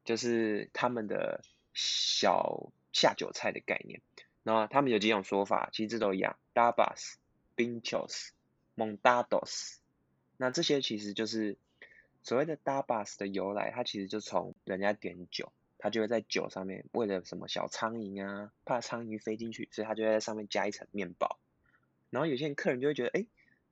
[0.05, 1.45] 就是他们的
[1.75, 4.03] 小下酒菜的概念。
[4.43, 7.15] 然后他们有几种说法，其实这都一样，tapas、
[7.57, 8.31] pinchos、
[8.77, 9.77] montados。
[10.37, 11.57] 那这些其实就是
[12.25, 15.53] 所谓的 Dabas 的由来，它其实就从人家点酒，
[15.87, 21.39] 他就会在酒上面为了什么小苍蝇啊，怕苍蝇飞进去，所以他就会在上面加一层面包。
[22.11, 23.27] 然后有些人客人就会觉得，哎，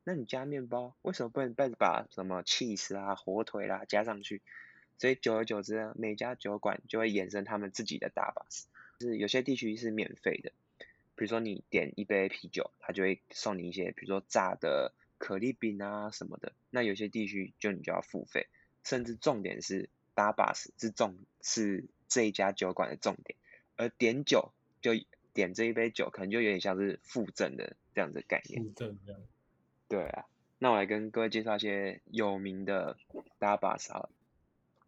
[0.05, 4.43] 那你加面包，为什么不能再把什么 cheese 啊、火腿啦、加上去？
[4.97, 8.67] 所以久而久之啊，每家酒馆就会衍生他们自己的 tapas，
[9.01, 10.53] 就是有些地区是免费的，
[11.17, 16.53] 比如说你点一杯啤酒，他就会送你一些，比如说炸的可丽饼啊什么的。
[16.71, 18.47] 那有些地区就你就要付费，
[18.85, 23.39] 甚至重点是 tapas 是重是这一家酒馆的重点，
[23.77, 24.93] 而点酒就
[25.33, 28.63] 点这一杯酒，可能就有点像是附赠的这样子的概念。
[28.63, 29.21] 附赠这样。
[29.89, 30.27] 对啊，
[30.59, 32.97] 那我来跟各位介绍一些有名的
[33.41, 34.11] tapas 好了。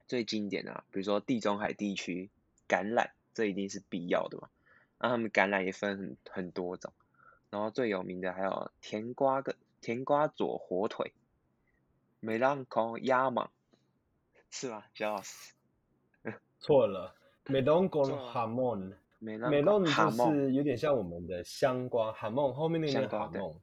[0.09, 2.31] 最经典的、啊，比如说地中海地区
[2.69, 4.49] 橄榄，这一定是必要的嘛。
[4.99, 6.93] 那他们橄榄也分很很多种，
[7.51, 11.13] 然后最有名的还有甜瓜跟甜瓜佐火腿，
[12.21, 13.49] 梅朗孔鸭蟒，
[14.51, 14.85] 是吗？
[14.95, 15.53] 焦老师？
[16.59, 17.15] 错了
[17.47, 18.93] ，melon con 错了 hamon。
[19.19, 23.57] 梅朗 melon 就是有点像我们的香瓜 hamon，后面那个香瓜对念 hamon。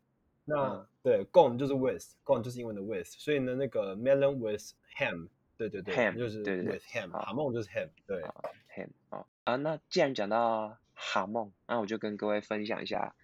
[0.46, 5.28] 那嗯对 gon 就是 with，gon 就是英文的 with，所以呢，那个 melon with ham，
[5.58, 8.22] 对对对 Ham，就是对对对 with ham，好 hamon 就是 ham，对。
[8.22, 8.34] 啊
[8.76, 13.16] ham 啊啊，那既然讲到哈梦，那我就跟各位分享一下，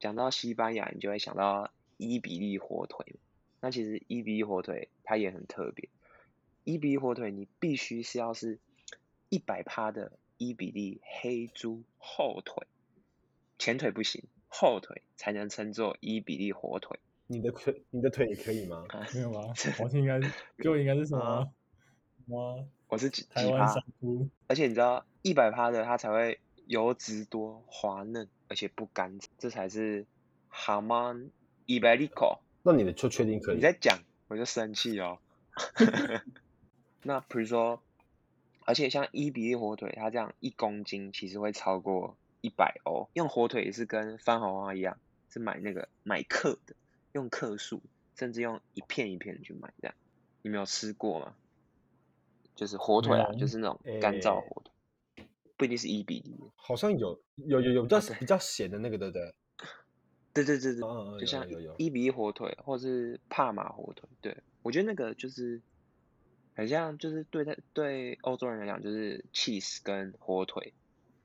[0.00, 3.16] 讲到西班牙，你就会想到伊比利火腿。
[3.60, 5.88] 那其实伊比利火腿它也很特别，
[6.64, 8.58] 伊比利火腿你必须是要是
[9.28, 12.66] 一百趴的伊比利黑猪后腿，
[13.58, 16.98] 前腿不行，后腿才能称作伊比利火腿。
[17.26, 18.84] 你的腿，你的腿也可以吗？
[19.14, 19.40] 没有吧？
[19.80, 20.30] 我听应该是，
[20.62, 21.48] 就应该是什么啊
[22.18, 30.06] 什么我是几台湾山猪，而且你知道一百趴的它才会油脂多、滑嫩，而且不干，这才是
[30.48, 31.30] 蛤蟆
[31.66, 32.40] 伊百利口。
[32.62, 33.56] 那你的就确定可以？
[33.56, 33.98] 你在讲
[34.28, 35.18] 我就生气哦。
[37.02, 37.82] 那比如说
[38.66, 43.08] 而且像伊比利火腿，它这样一公斤其实会超过一百欧。
[43.14, 44.98] 用火腿也是跟番红花一样，
[45.30, 46.74] 是买那个买克的，
[47.12, 47.80] 用克数，
[48.16, 49.94] 甚至用一片一片的去买这样。
[50.42, 51.34] 你没有吃过吗？
[52.54, 56.36] 就是火腿啊，就是那种干燥火腿，不一定是伊比利。
[56.56, 59.34] 好像有有有有比较啊比较咸的那个，对不对？
[60.32, 60.80] 对对对对，
[61.20, 61.74] 就像有有。
[61.78, 65.60] 伊比利火腿或是帕玛火腿，对我觉得那个就是
[66.56, 70.72] 很像，就是对他对欧洲人来讲，就是 cheese 跟火腿，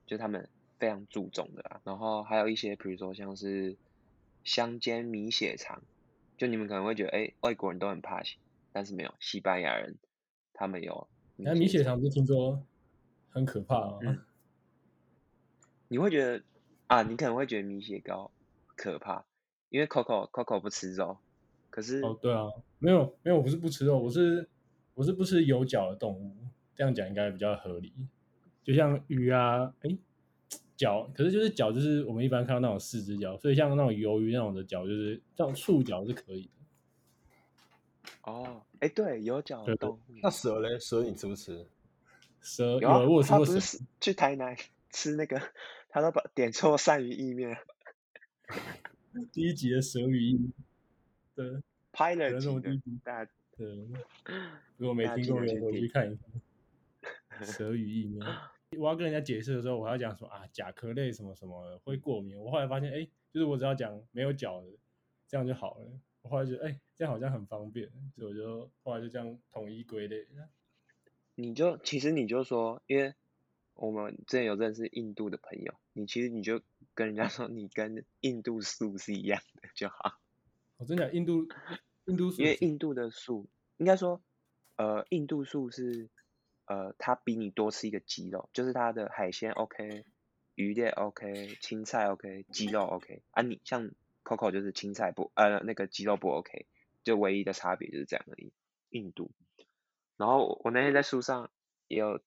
[0.05, 1.81] 就是他们非常注重的啦。
[1.85, 3.77] 然后还有一些，比如说像是
[4.43, 5.81] 香煎米血肠，
[6.37, 8.37] 就你们可能会觉得，哎，外国人都很怕血，
[8.73, 9.97] 但是没有，西班牙人
[10.53, 11.07] 他们有
[11.37, 12.61] 那米血肠不是听说
[13.29, 13.99] 很可怕吗？
[14.03, 14.19] 嗯
[15.87, 16.41] 你会觉得
[16.87, 18.31] 啊，你可能会觉得米血糕
[18.77, 19.25] 可怕，
[19.69, 21.17] 因为 Coco Coco 不吃肉，
[21.69, 22.47] 可是哦，对啊，
[22.79, 24.47] 没有没有，我不是不吃肉，我是
[24.93, 26.35] 我是不吃有脚的动物，
[26.75, 27.93] 这样讲应该比较合理。
[28.63, 29.97] 就像鱼啊，哎，
[30.77, 36.49] 脚，可是就是脚，就是我们一般看到那种四只脚，所以像那种鱿鱼那种的脚，就是这种触角是可以的。
[38.23, 40.77] 哦，哎，对，有脚对对的动物那蛇嘞？
[40.79, 41.65] 蛇你吃不吃？
[42.41, 44.55] 蛇有啊我有吃过蛇他不是，去台南
[44.91, 45.41] 吃那个，
[45.89, 47.57] 他都把点错鳝鱼意面
[49.31, 50.53] 第一集的蛇语音，
[51.35, 51.61] 对，
[51.91, 53.27] 拍了可能是几个我第一集，大
[54.77, 56.21] 如果没听过的，记得去看一下。
[57.45, 58.23] 蛇语意面，
[58.77, 62.39] 我要跟人家解释的时候，我还要讲说啊，甲壳类什么什么的会过敏。
[62.39, 64.67] 我后来发现，哎，就是我只要讲没有脚的，
[65.27, 65.87] 这样就好了。
[66.21, 70.27] 我后来觉得，哎，这样好像很方便，所以我就后来就这样统一归类。
[71.33, 73.15] 你就其实你就说，因为
[73.73, 76.61] 我们之前有认识印度的朋友，你其实你就
[76.93, 80.19] 跟人家说你跟印度树是一样的就好，
[80.77, 81.47] 我真的印度
[82.05, 83.47] 印度因为印度的素
[83.77, 84.21] 应该说，
[84.75, 86.09] 呃，印度素是
[86.65, 90.05] 呃，它比你多吃一个鸡肉，就是它的海鲜 OK，
[90.55, 93.91] 鱼类 OK，青菜 OK，鸡肉 OK 啊，你像
[94.23, 96.65] Coco 就是青菜不呃那个鸡肉不 OK，
[97.03, 98.51] 就唯一的差别就是这样而已。
[98.89, 99.31] 印度，
[100.17, 101.49] 然后我我那天在书上
[101.87, 102.19] 也有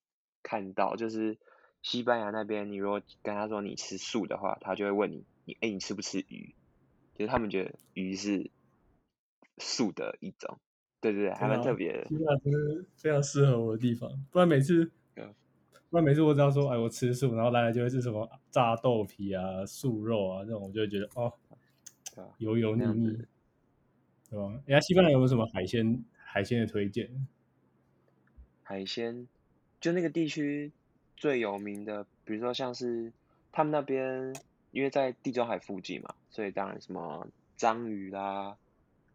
[0.43, 1.39] 看到，就是
[1.83, 6.55] 西班牙那边，你如果跟他说你吃素的话，他就会问你，你哎、你吃不吃鱼？
[7.14, 8.51] 就是他们觉得鱼是
[9.59, 10.59] 素的一种，
[11.00, 12.07] 对对对，还蛮特别的。
[12.09, 15.34] 西班牙真是非常适合我的地方，不然每次嗯，
[15.90, 21.32] 不然每次我只要说哎我吃素，然后来了就会是什么炸豆皮啊、素肉啊这种，我就会觉得哦
[22.38, 23.16] 油油腻腻
[24.30, 24.62] 对吧？
[24.66, 27.09] 人家西班牙有没有什么海鲜海鲜的推荐？
[28.62, 29.28] 海鲜，
[29.80, 30.72] 就那个地区
[31.16, 33.12] 最有名的，比如说像是
[33.52, 34.34] 他们那边，
[34.70, 38.57] 因为在地中海附近嘛，所以当然什么章鱼啦、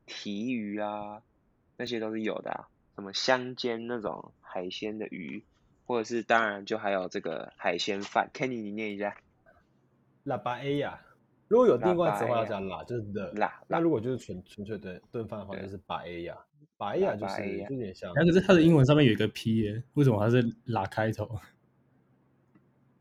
[0.10, 1.22] 提鱼啊，
[1.78, 2.68] 那些都是有的啊。
[2.96, 5.46] 什么香煎那种海鲜的鱼，
[5.86, 8.30] 或者是当然就还有这个海鲜饭。
[8.34, 9.16] Kenny，你念一下，
[10.26, 11.00] 喇巴 A 呀，
[11.48, 13.32] 如果有定冠词的话要加喇，就是的。
[13.34, 16.38] 辣辣那如果就是纯纯粹的炖饭的话，就是把 A 呀，
[16.76, 21.40] 把 A 呀就是呀就有点像但可是它的英文上面有一个 P 耶，为什么它是喇开头？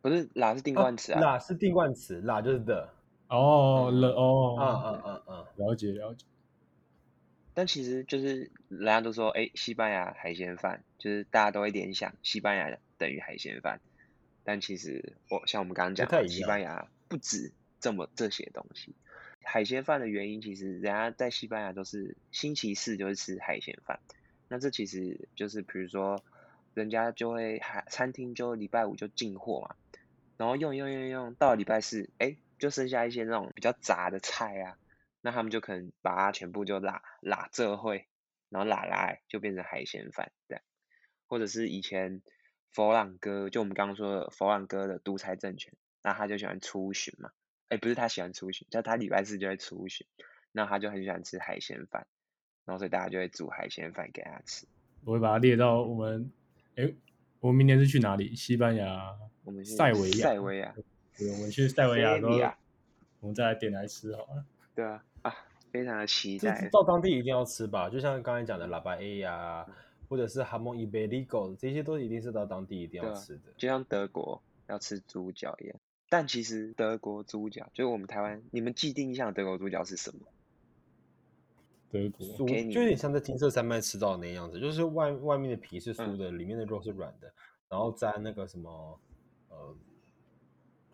[0.00, 1.20] 不是喇是定哦冠词啊。
[1.20, 2.88] 喇是定冠词，喇就是的。
[3.26, 6.24] 哦嗯了哦，嗯嗯嗯嗯，了解了解。
[7.58, 13.80] 但其实就是人家都说，哎，西班牙海鲜饭，就是大家都会联想西班牙等于海鲜饭，
[14.44, 17.50] 但其实我像我们刚刚讲西班牙不止
[17.80, 18.94] 这么这些东西。
[19.42, 23.98] 海鲜饭的原因，其实人家在西班牙都是星期四就是吃海鲜饭，
[24.46, 26.22] 那这其实就是比如说
[26.74, 29.74] 人家就会海餐厅就礼拜五就进货嘛，
[30.36, 34.78] 然后用用用用到礼拜四，哎，就剩下一些那种比较杂的菜啊，
[35.20, 38.06] 那他们就可能把它全部就拉拉这会，
[38.48, 40.62] 然后拉来就变成海鲜饭这样，
[41.26, 42.22] 或者是以前
[42.70, 47.30] 佛朗哥，就我们刚刚说的佛朗哥的独裁政权，那他就喜欢出巡嘛，
[47.68, 50.06] 哎，不是他喜欢出巡，叫他礼拜四就会出巡，
[50.52, 52.06] 那他就很喜欢吃海鲜饭，
[52.64, 54.66] 然后所以大家就会煮海鲜饭给他吃。
[55.04, 56.30] 我会把它列到我们，
[56.76, 56.92] 哎，
[57.40, 58.34] 我们明年是去哪里？
[58.34, 60.28] 西班牙、我们是塞维亚。
[60.28, 60.74] 塞维亚，
[61.16, 62.56] 对，我们去塞维亚
[63.20, 64.44] 我们再来点来吃好了。
[64.74, 65.04] 对啊，啊，
[65.70, 66.68] 非常的期待。
[66.72, 69.66] 到当地一定要吃吧，就像刚才讲的喇叭 A 呀，
[70.08, 73.52] 或者是哈蒙伊贝利狗，这些都一定是到当地一定要吃的。
[73.56, 75.76] 就像德国要吃猪脚一样。
[76.10, 80.20] 但其实德国猪脚，就是我们台湾，你们既定印象的德国猪脚是什么？
[81.90, 87.32] 德国酥给你就有点像在金色山脉吃到的那样子，就是外外面的皮是酥嗯的，里面的肉是软的，
[87.68, 89.00] 然后沾那个什么
[89.48, 89.74] 呃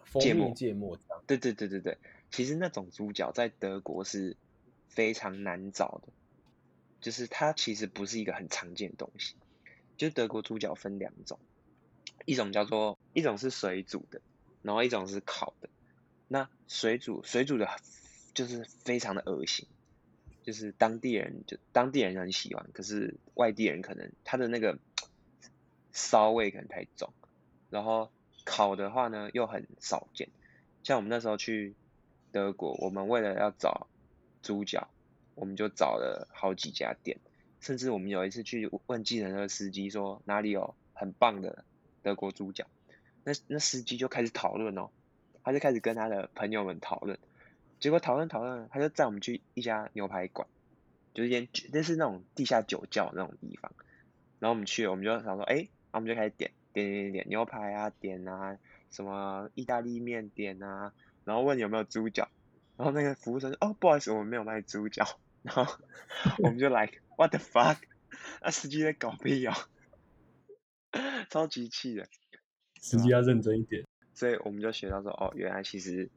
[0.05, 1.23] 蜂芥末蜜芥末这样。
[1.27, 1.99] 对对对对对，
[2.31, 4.37] 其实那种猪脚在德国是
[4.89, 6.13] 非常难找的，
[7.01, 9.35] 就是它其实不是一个很常见的东西。
[9.97, 11.39] 就德国猪脚分两种，
[12.25, 14.21] 一种叫做一种是水煮的，
[14.63, 15.69] 然后一种是烤的。
[16.27, 17.69] 那水煮水煮的，
[18.35, 19.69] 就是非常的恶心，
[20.43, 24.79] 就是当地人就当地人很喜欢，可是外地人可能他的那个
[25.93, 27.13] 骚味可能太重。
[27.71, 28.11] 然后
[28.45, 30.29] 烤的话呢又很少见，
[30.83, 31.77] 像我们那时候去
[32.33, 33.87] 德国，我们为了要找
[34.45, 34.89] 猪脚，
[35.35, 37.19] 我们就找了好几家店，
[37.61, 41.65] 甚至我们有一次去问计程车司机说哪里有很棒的
[42.03, 42.67] 德国猪脚，
[43.25, 44.91] 那那司机就开始讨论哦，
[45.43, 47.19] 他就开始跟他的朋友们讨论，
[47.81, 50.47] 结果讨论讨论，他就载我们去一家牛排馆，
[51.15, 53.73] 就是间那是那种地下酒窖那种地方，
[54.39, 58.59] 然后我们去，我们就想说，哎，那我们就开始点点点点点牛排啊，点啊
[58.91, 60.93] 什么意大利面点啊，
[61.25, 62.29] 然后问有没有猪脚，
[62.77, 65.05] 然后那个服务生说，哦不好意思，我们没有卖猪脚，
[65.43, 65.65] 然后
[66.43, 67.79] 我们就 like what the fuck，
[68.43, 69.53] 那司机在搞屁哦，
[71.31, 72.07] 超级气的。
[72.81, 73.85] 司机要认真一点。
[74.13, 76.09] 所以我们就学到说，哦，原来其实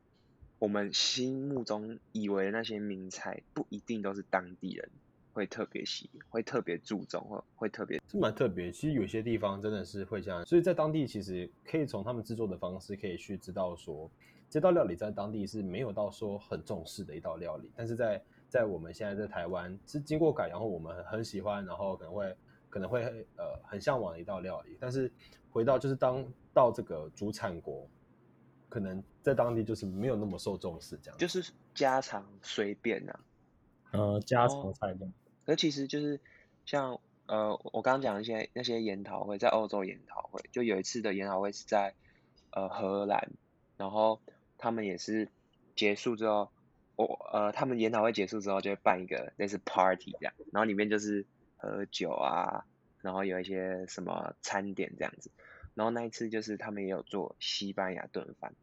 [0.60, 4.89] 我们心目中以为的那些名菜，不一定都是当地人
[5.34, 7.99] 会特别喜、会特别注重或会特别。
[8.12, 8.72] 是蛮特别。
[8.72, 14.12] 其实有些地方真的是会这样，所以在当地其实可以从他们制作的方式，可以去知道说，
[14.50, 22.38] 这道料理在当地是没有到说很重视的一道料理，但是在在我们现在在台湾是经过改良后，我们很喜欢，然后可能会
[22.70, 23.04] 可能会
[23.38, 25.12] 呃很向往的一道料理，但是。
[25.50, 26.24] 回到就是当
[26.54, 27.89] 到这个主产国，
[28.70, 33.20] 可能在当地就是没有那么受重视，这样就是家常随便呐，
[33.91, 35.14] 呃，家常菜这样。
[35.48, 36.20] 可其实就是
[36.64, 41.95] 像呃，我刚刚讲一些那些研讨会，在欧洲研讨会，就有一次的研讨会是在
[42.52, 43.32] 呃荷兰，
[43.78, 44.22] 然后
[44.58, 45.30] 他们也是
[45.76, 46.49] 结束之后，
[46.95, 51.26] 我呃他们研讨会结束之后就会办一个类似 party 这样，然后里面就是
[51.58, 52.66] 喝酒啊，
[53.01, 55.32] 然后有一些什么餐点这样子。
[55.76, 58.55] 然后那一次就是他们也有做西班牙炖饭，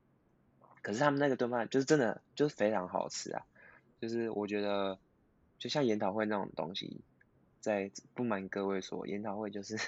[0.83, 3.47] 可是他们那个炖饭就是真的就是非常好吃啊，
[4.01, 4.99] 就是我觉得
[5.61, 7.03] 就像研讨会那种东西，
[7.61, 9.79] 在不瞒各位说，研讨会就是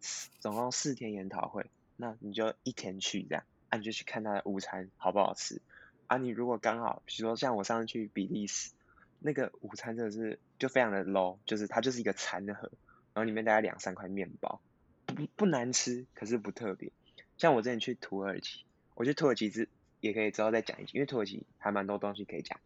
[0.40, 1.64] 总共四天研讨会，
[1.96, 5.60] 那你就一天去这样，啊你就去看他的午餐好不好吃，
[6.06, 8.72] 啊你如果刚好，比如说像我上次去比利时，
[9.20, 12.70] 那个午餐真的是就非常的 low，就是它就是一个餐盒，
[13.14, 14.60] 然后里面大概两三块面包。
[15.06, 16.92] 不不难吃，可是不特别。
[17.38, 18.64] 像我之前去土耳其，
[18.94, 19.68] 我觉得土耳其是
[20.00, 22.60] 也可以之后再讲一集，因为土耳其还蛮多东西可以讲。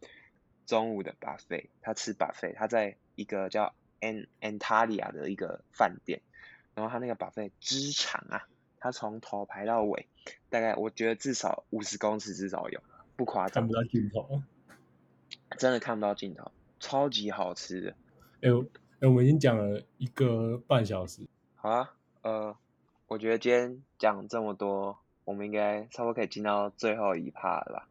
[0.65, 6.21] 中午的 buffet，他吃 buffet，他在一个叫 An Antalya 的一个饭店，
[6.75, 8.47] 然后他那个 buffet 之长啊，
[8.83, 10.07] 他从头排到尾，
[10.49, 12.81] 大概我觉得至少五十公尺至少有，
[13.15, 13.63] 不夸张。
[13.63, 14.41] 看不到尽头。
[15.57, 17.95] 真的看不到尽头，超级好吃的。
[18.41, 18.49] 哎
[18.99, 21.21] 哎，我们已经讲了一个半小时。
[21.55, 21.95] 好啊。
[22.23, 22.57] 呃，
[23.07, 27.87] 我觉得今天讲这么多，我们应该差不多可以进到最后一趴了吧？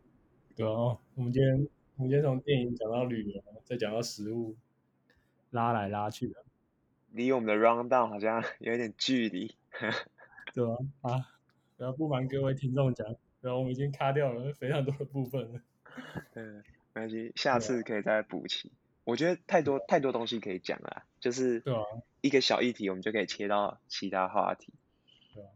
[0.55, 1.67] 对啊，我们今天
[1.97, 4.55] 我们今天从电影讲到旅游，再讲到食物，
[5.53, 6.45] 拉来拉去的，
[7.13, 9.55] 离我们的 round down 好像 有点距离，
[10.55, 10.77] 对吧？
[11.03, 11.29] 啊，
[11.79, 13.07] 然后不瞒各位听众讲，
[13.41, 15.61] 然后我们已经卡掉了非常多的部分了。
[16.35, 16.63] 嗯，
[16.95, 18.71] 没关系，下次可以再补齐。
[19.05, 21.83] 我觉得太多太多东西可以讲了，就是对啊。
[22.21, 24.73] 一个小议题，我们就可以切到其他话题。
[25.35, 25.49] 对啊，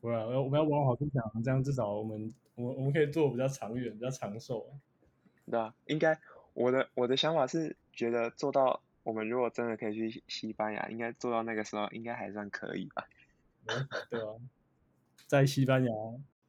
[0.00, 4.64] 不然我们要往好处想，这样至少我们我我们可以做比较长远、比较长寿。
[5.50, 6.20] 对啊，应该
[6.54, 13.08] 我的我的想法是觉得做到，我们如果真的可以去西班牙，应该做到那个时候，应该还算可以吧？
[14.10, 14.34] 对啊，
[15.26, 15.90] 在西班牙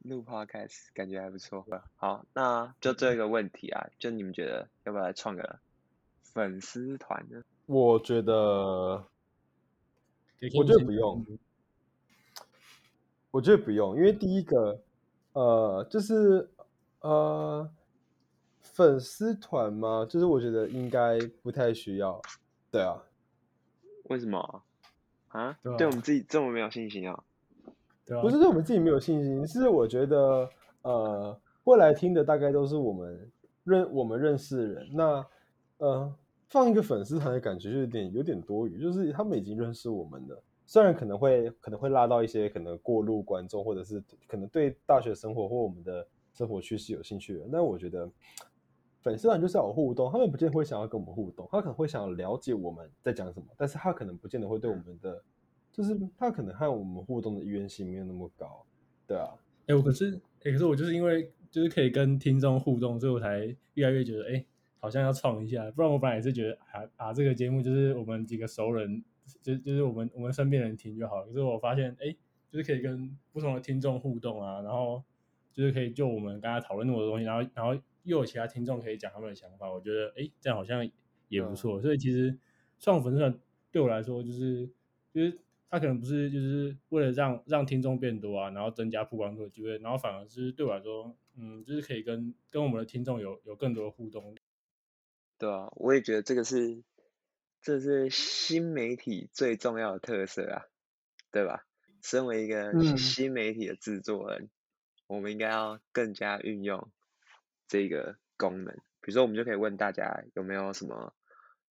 [0.00, 1.66] 录 podcast 感觉还不错。
[1.96, 5.58] 好，那就最后一个问题啊，就你们觉得要不要来创个
[6.22, 7.42] 粉丝团呢？
[7.66, 9.04] 我觉得。
[10.54, 11.24] 我觉得不用，
[13.30, 14.78] 我觉得不用，因为第一个，
[15.32, 16.50] 呃，就是
[17.00, 17.72] 呃，
[18.60, 22.20] 粉丝团嘛，就是我觉得应该不太需要，
[22.70, 23.02] 对啊。
[24.10, 24.62] 为什么
[25.34, 25.58] 啊？
[25.76, 27.22] 对我们自己这么没有信心啊？
[28.22, 30.48] 不是对我们自己没有信心，是我觉得，
[30.82, 33.30] 呃，过来听的大概都是我们
[33.64, 35.26] 认我们认识的人，那，
[35.78, 36.14] 呃。
[36.50, 48.08] 放一个粉丝团的感觉就有点有点多余，就是他们已经认识我们了，虽然可能会可能会拉到一些可能过路观众，或者是可能对大学生活或我们的生活趋势有兴趣的，但我觉得
[49.04, 55.22] 粉丝团就是要有互动，他们不见得会想要跟我们互动，他可能会想要了解我们在讲什么，但是他可能不见得会对我们的，
[55.70, 58.64] 就是他可能和我们互动的意愿性没有那么高，
[59.06, 59.28] 对啊。
[59.66, 64.44] 哎，我可是哎，可是我就是因为就是可以跟听众互动，所以我才越来越觉得哎。
[64.84, 69.02] 好像要创一下，不然我本来也是觉得啊啊，这个节目就是我们几个熟人，
[69.40, 71.26] 就就是我们我们身边人听就好了。
[71.26, 72.14] 可是我发现，哎，
[72.50, 75.02] 就是可以跟不同的听众互动啊，然后
[75.54, 77.74] 就是可以就我们刚才讨论那么多东西，然后然后
[78.04, 80.88] 又有其他听众可以讲他们的想法，我觉得哎，这样好像
[81.28, 81.80] 也不错。
[81.82, 82.38] 所以其实
[82.78, 83.38] 创粉丝团
[83.72, 84.70] 对我来说，就是
[85.12, 85.38] 就是
[85.68, 94.36] 他可能不是就是为了让让听众变多啊，然后增加曝光度的机会，然后反而是对我来说，嗯，就是可以跟跟我们的听众有有更多的互动。
[95.38, 96.82] 对啊，我也觉得这个是
[97.60, 100.62] 这是新媒体最重要的特色啊，
[101.32, 101.66] 对吧？
[102.02, 104.50] 身为一个嗯新媒体的制作人，
[105.06, 106.90] 我们应该要更加运用
[107.74, 108.72] 这个功能。
[109.00, 111.12] 比如说，我们就可以问大家有没有什么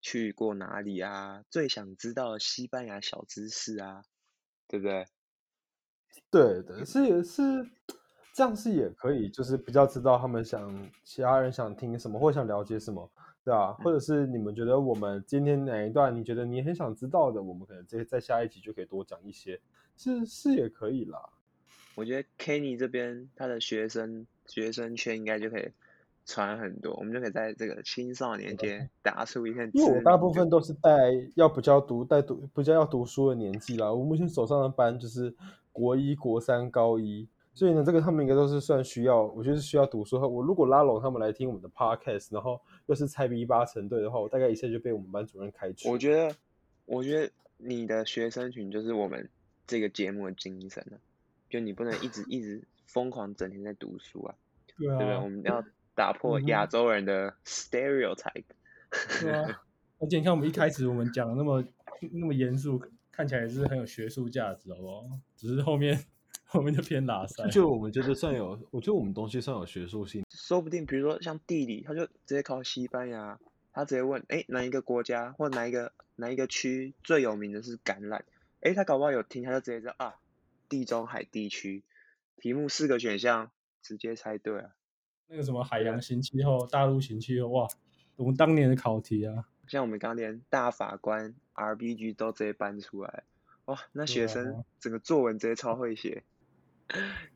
[0.01, 4.03] 去过哪里啊，最想知道的西班牙小知识啊，
[4.67, 5.07] 对不对？
[6.31, 7.71] 对的，是也是
[8.33, 13.13] 这样是也可以，就是比较知道他们想其他人想听什么或想了解什么，
[13.45, 19.61] 对吧、或者是你们觉得我们今天哪一段你觉得你很想知道的，我们可能在在下一集就可以多讲一些，
[19.97, 21.21] 是是也可以啦。
[21.95, 25.71] 我觉得 Kenny 这边他的学生学生圈应该就可以
[26.31, 30.91] 传很多，我们就可以在这个青少年间打出一片因为我大部分都是带
[31.35, 35.35] 要比较读带读比较要读书的年纪啦，我目前手上的班就是
[35.73, 40.21] 国一、国三、高一，所以呢，这个他们应该都是算需要，我觉得是需要读书。
[40.21, 45.91] 我如果拉拢他们来听我们的 podcast，然后又是猜 B 八成对的话，我大概一下就被我们班主任开除。
[45.91, 46.35] 我觉得，
[46.87, 49.29] 我觉得你的学生群就是我们
[49.67, 50.97] 这个节目的精神啊，
[51.49, 54.35] 就你不能一直一直疯狂整天在读书啊，
[54.77, 55.13] 对对不对？
[55.13, 55.65] 啊我，们要
[56.01, 58.45] 打破亚洲人的 stereotype。
[59.21, 59.63] 对啊。
[59.99, 61.63] 而且你看，我们一开始我们讲的那么
[62.13, 62.83] 那么严肃，
[63.13, 65.05] 看起来也是很有学术价值，好不好？
[65.37, 66.03] 只是后面
[66.47, 67.47] 后面就偏拉塞。
[67.51, 70.25] 就我们觉得算有，我觉得我们东西算有学术性。
[70.31, 73.39] 说不定比如说像地理，他就直接考西班牙，
[73.75, 78.23] 他直接问，哎，哪一个国家或哪一个哪一个区最有名的是橄榄？
[78.63, 80.15] 哎，他搞不好有听，他就直接知道啊，
[80.71, 81.83] 地中海地区。
[82.39, 83.51] 题目四个选项，
[83.83, 84.71] 直接猜对啊。
[85.31, 87.69] 那个什么海洋型气候、大陆型气候，哇，
[88.17, 93.23] 我们当年的考题啊，像我们刚刚连大法官 RBG 都直接搬出来，
[93.67, 96.25] 哇，那学生整个作文直接超会写，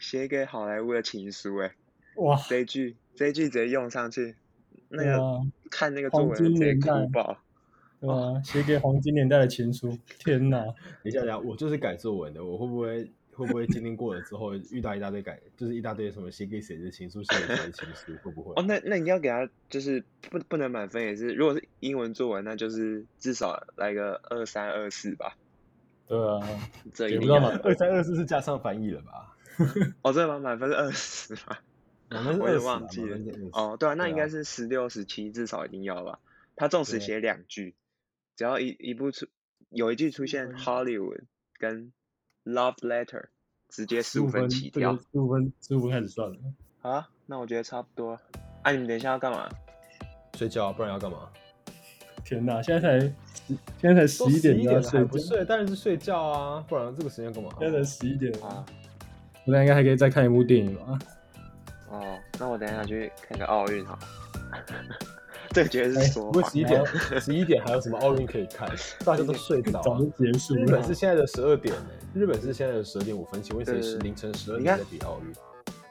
[0.00, 1.72] 写给好莱坞的情书哎，
[2.16, 4.34] 哇，这一句这一句直接用上去，
[4.88, 5.40] 那个啊，
[5.70, 7.38] 看那个作文的直接金年代哭爆。
[8.00, 10.58] 对啊，写给黄金年代的情书，天哪！
[10.64, 10.74] 等
[11.04, 18.52] 一下，等一下，我就是改作文的，我会不会会不会今天过了之后遇到一大堆改，就是一大堆什么写给谁的情书，写给谁的情书，会不会？
[18.54, 25.36] 哦，那那你要给他就是不不能满分也是，如果是英文作文，那就是至少来个二三二四吧，
[26.06, 26.40] 对啊，
[26.94, 29.36] 这一二三二四是加上翻译了吧？
[30.02, 30.38] 哦，真的吗？
[30.38, 31.58] 满分是二十吗？
[32.10, 36.20] 我们是我也20啦忘记了我们是20哦，对啊，那应该是十六、十七，至少一定要吧。
[36.54, 37.74] 他纵使对写两句，
[38.36, 39.26] 只要一一部出
[39.70, 41.22] 有一句出现 Hollywood
[41.58, 41.92] 跟
[42.44, 43.26] Love Letter，
[43.68, 45.02] 直接十五分起跳这个。
[45.12, 46.36] 十五分，十五分开始算了。
[46.80, 48.18] 好啊，那我觉得差不多。
[48.62, 49.48] 啊，你们等一下要干嘛？
[50.36, 51.28] 睡觉啊，不然要干嘛？
[52.24, 53.14] 天哪，现在才
[53.78, 57.50] 现在才十一点11就要睡觉了还不，睡，当然是睡觉啊，不然这个时间干嘛？
[57.58, 58.64] 现在才十一点啊，
[59.46, 60.98] 我等下应该还可以再看一部电影吧？
[61.90, 63.98] 哦，那我等一下去看个奥运好
[65.54, 65.54] 了。
[65.54, 66.58] 这个绝对哎是说谎不过十。
[66.58, 66.86] 一点，
[67.20, 68.68] 十一点还有什么奥运可以看？
[69.04, 70.10] 大家都睡着早就了。
[70.18, 70.82] 结束日本。
[70.84, 75.32] 是现在的十二点呢，日本是现在的十二点五分，请问谁是凌晨十二点在比奥运？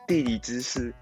[0.06, 0.94] 地理知识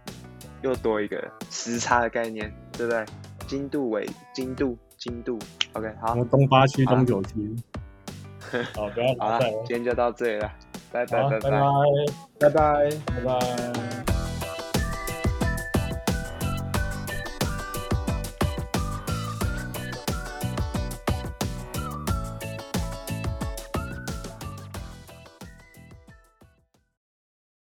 [0.62, 3.04] 又多一个时差的概念，对不对？
[3.48, 5.38] 经度为经度，经度。
[5.74, 7.56] OK，好东八区、好东九区？
[8.76, 10.52] 好，不要好了打赛了，今天就到这里了，
[10.92, 11.50] 拜拜拜拜，
[12.40, 12.90] 拜拜。
[13.16, 13.81] 拜拜。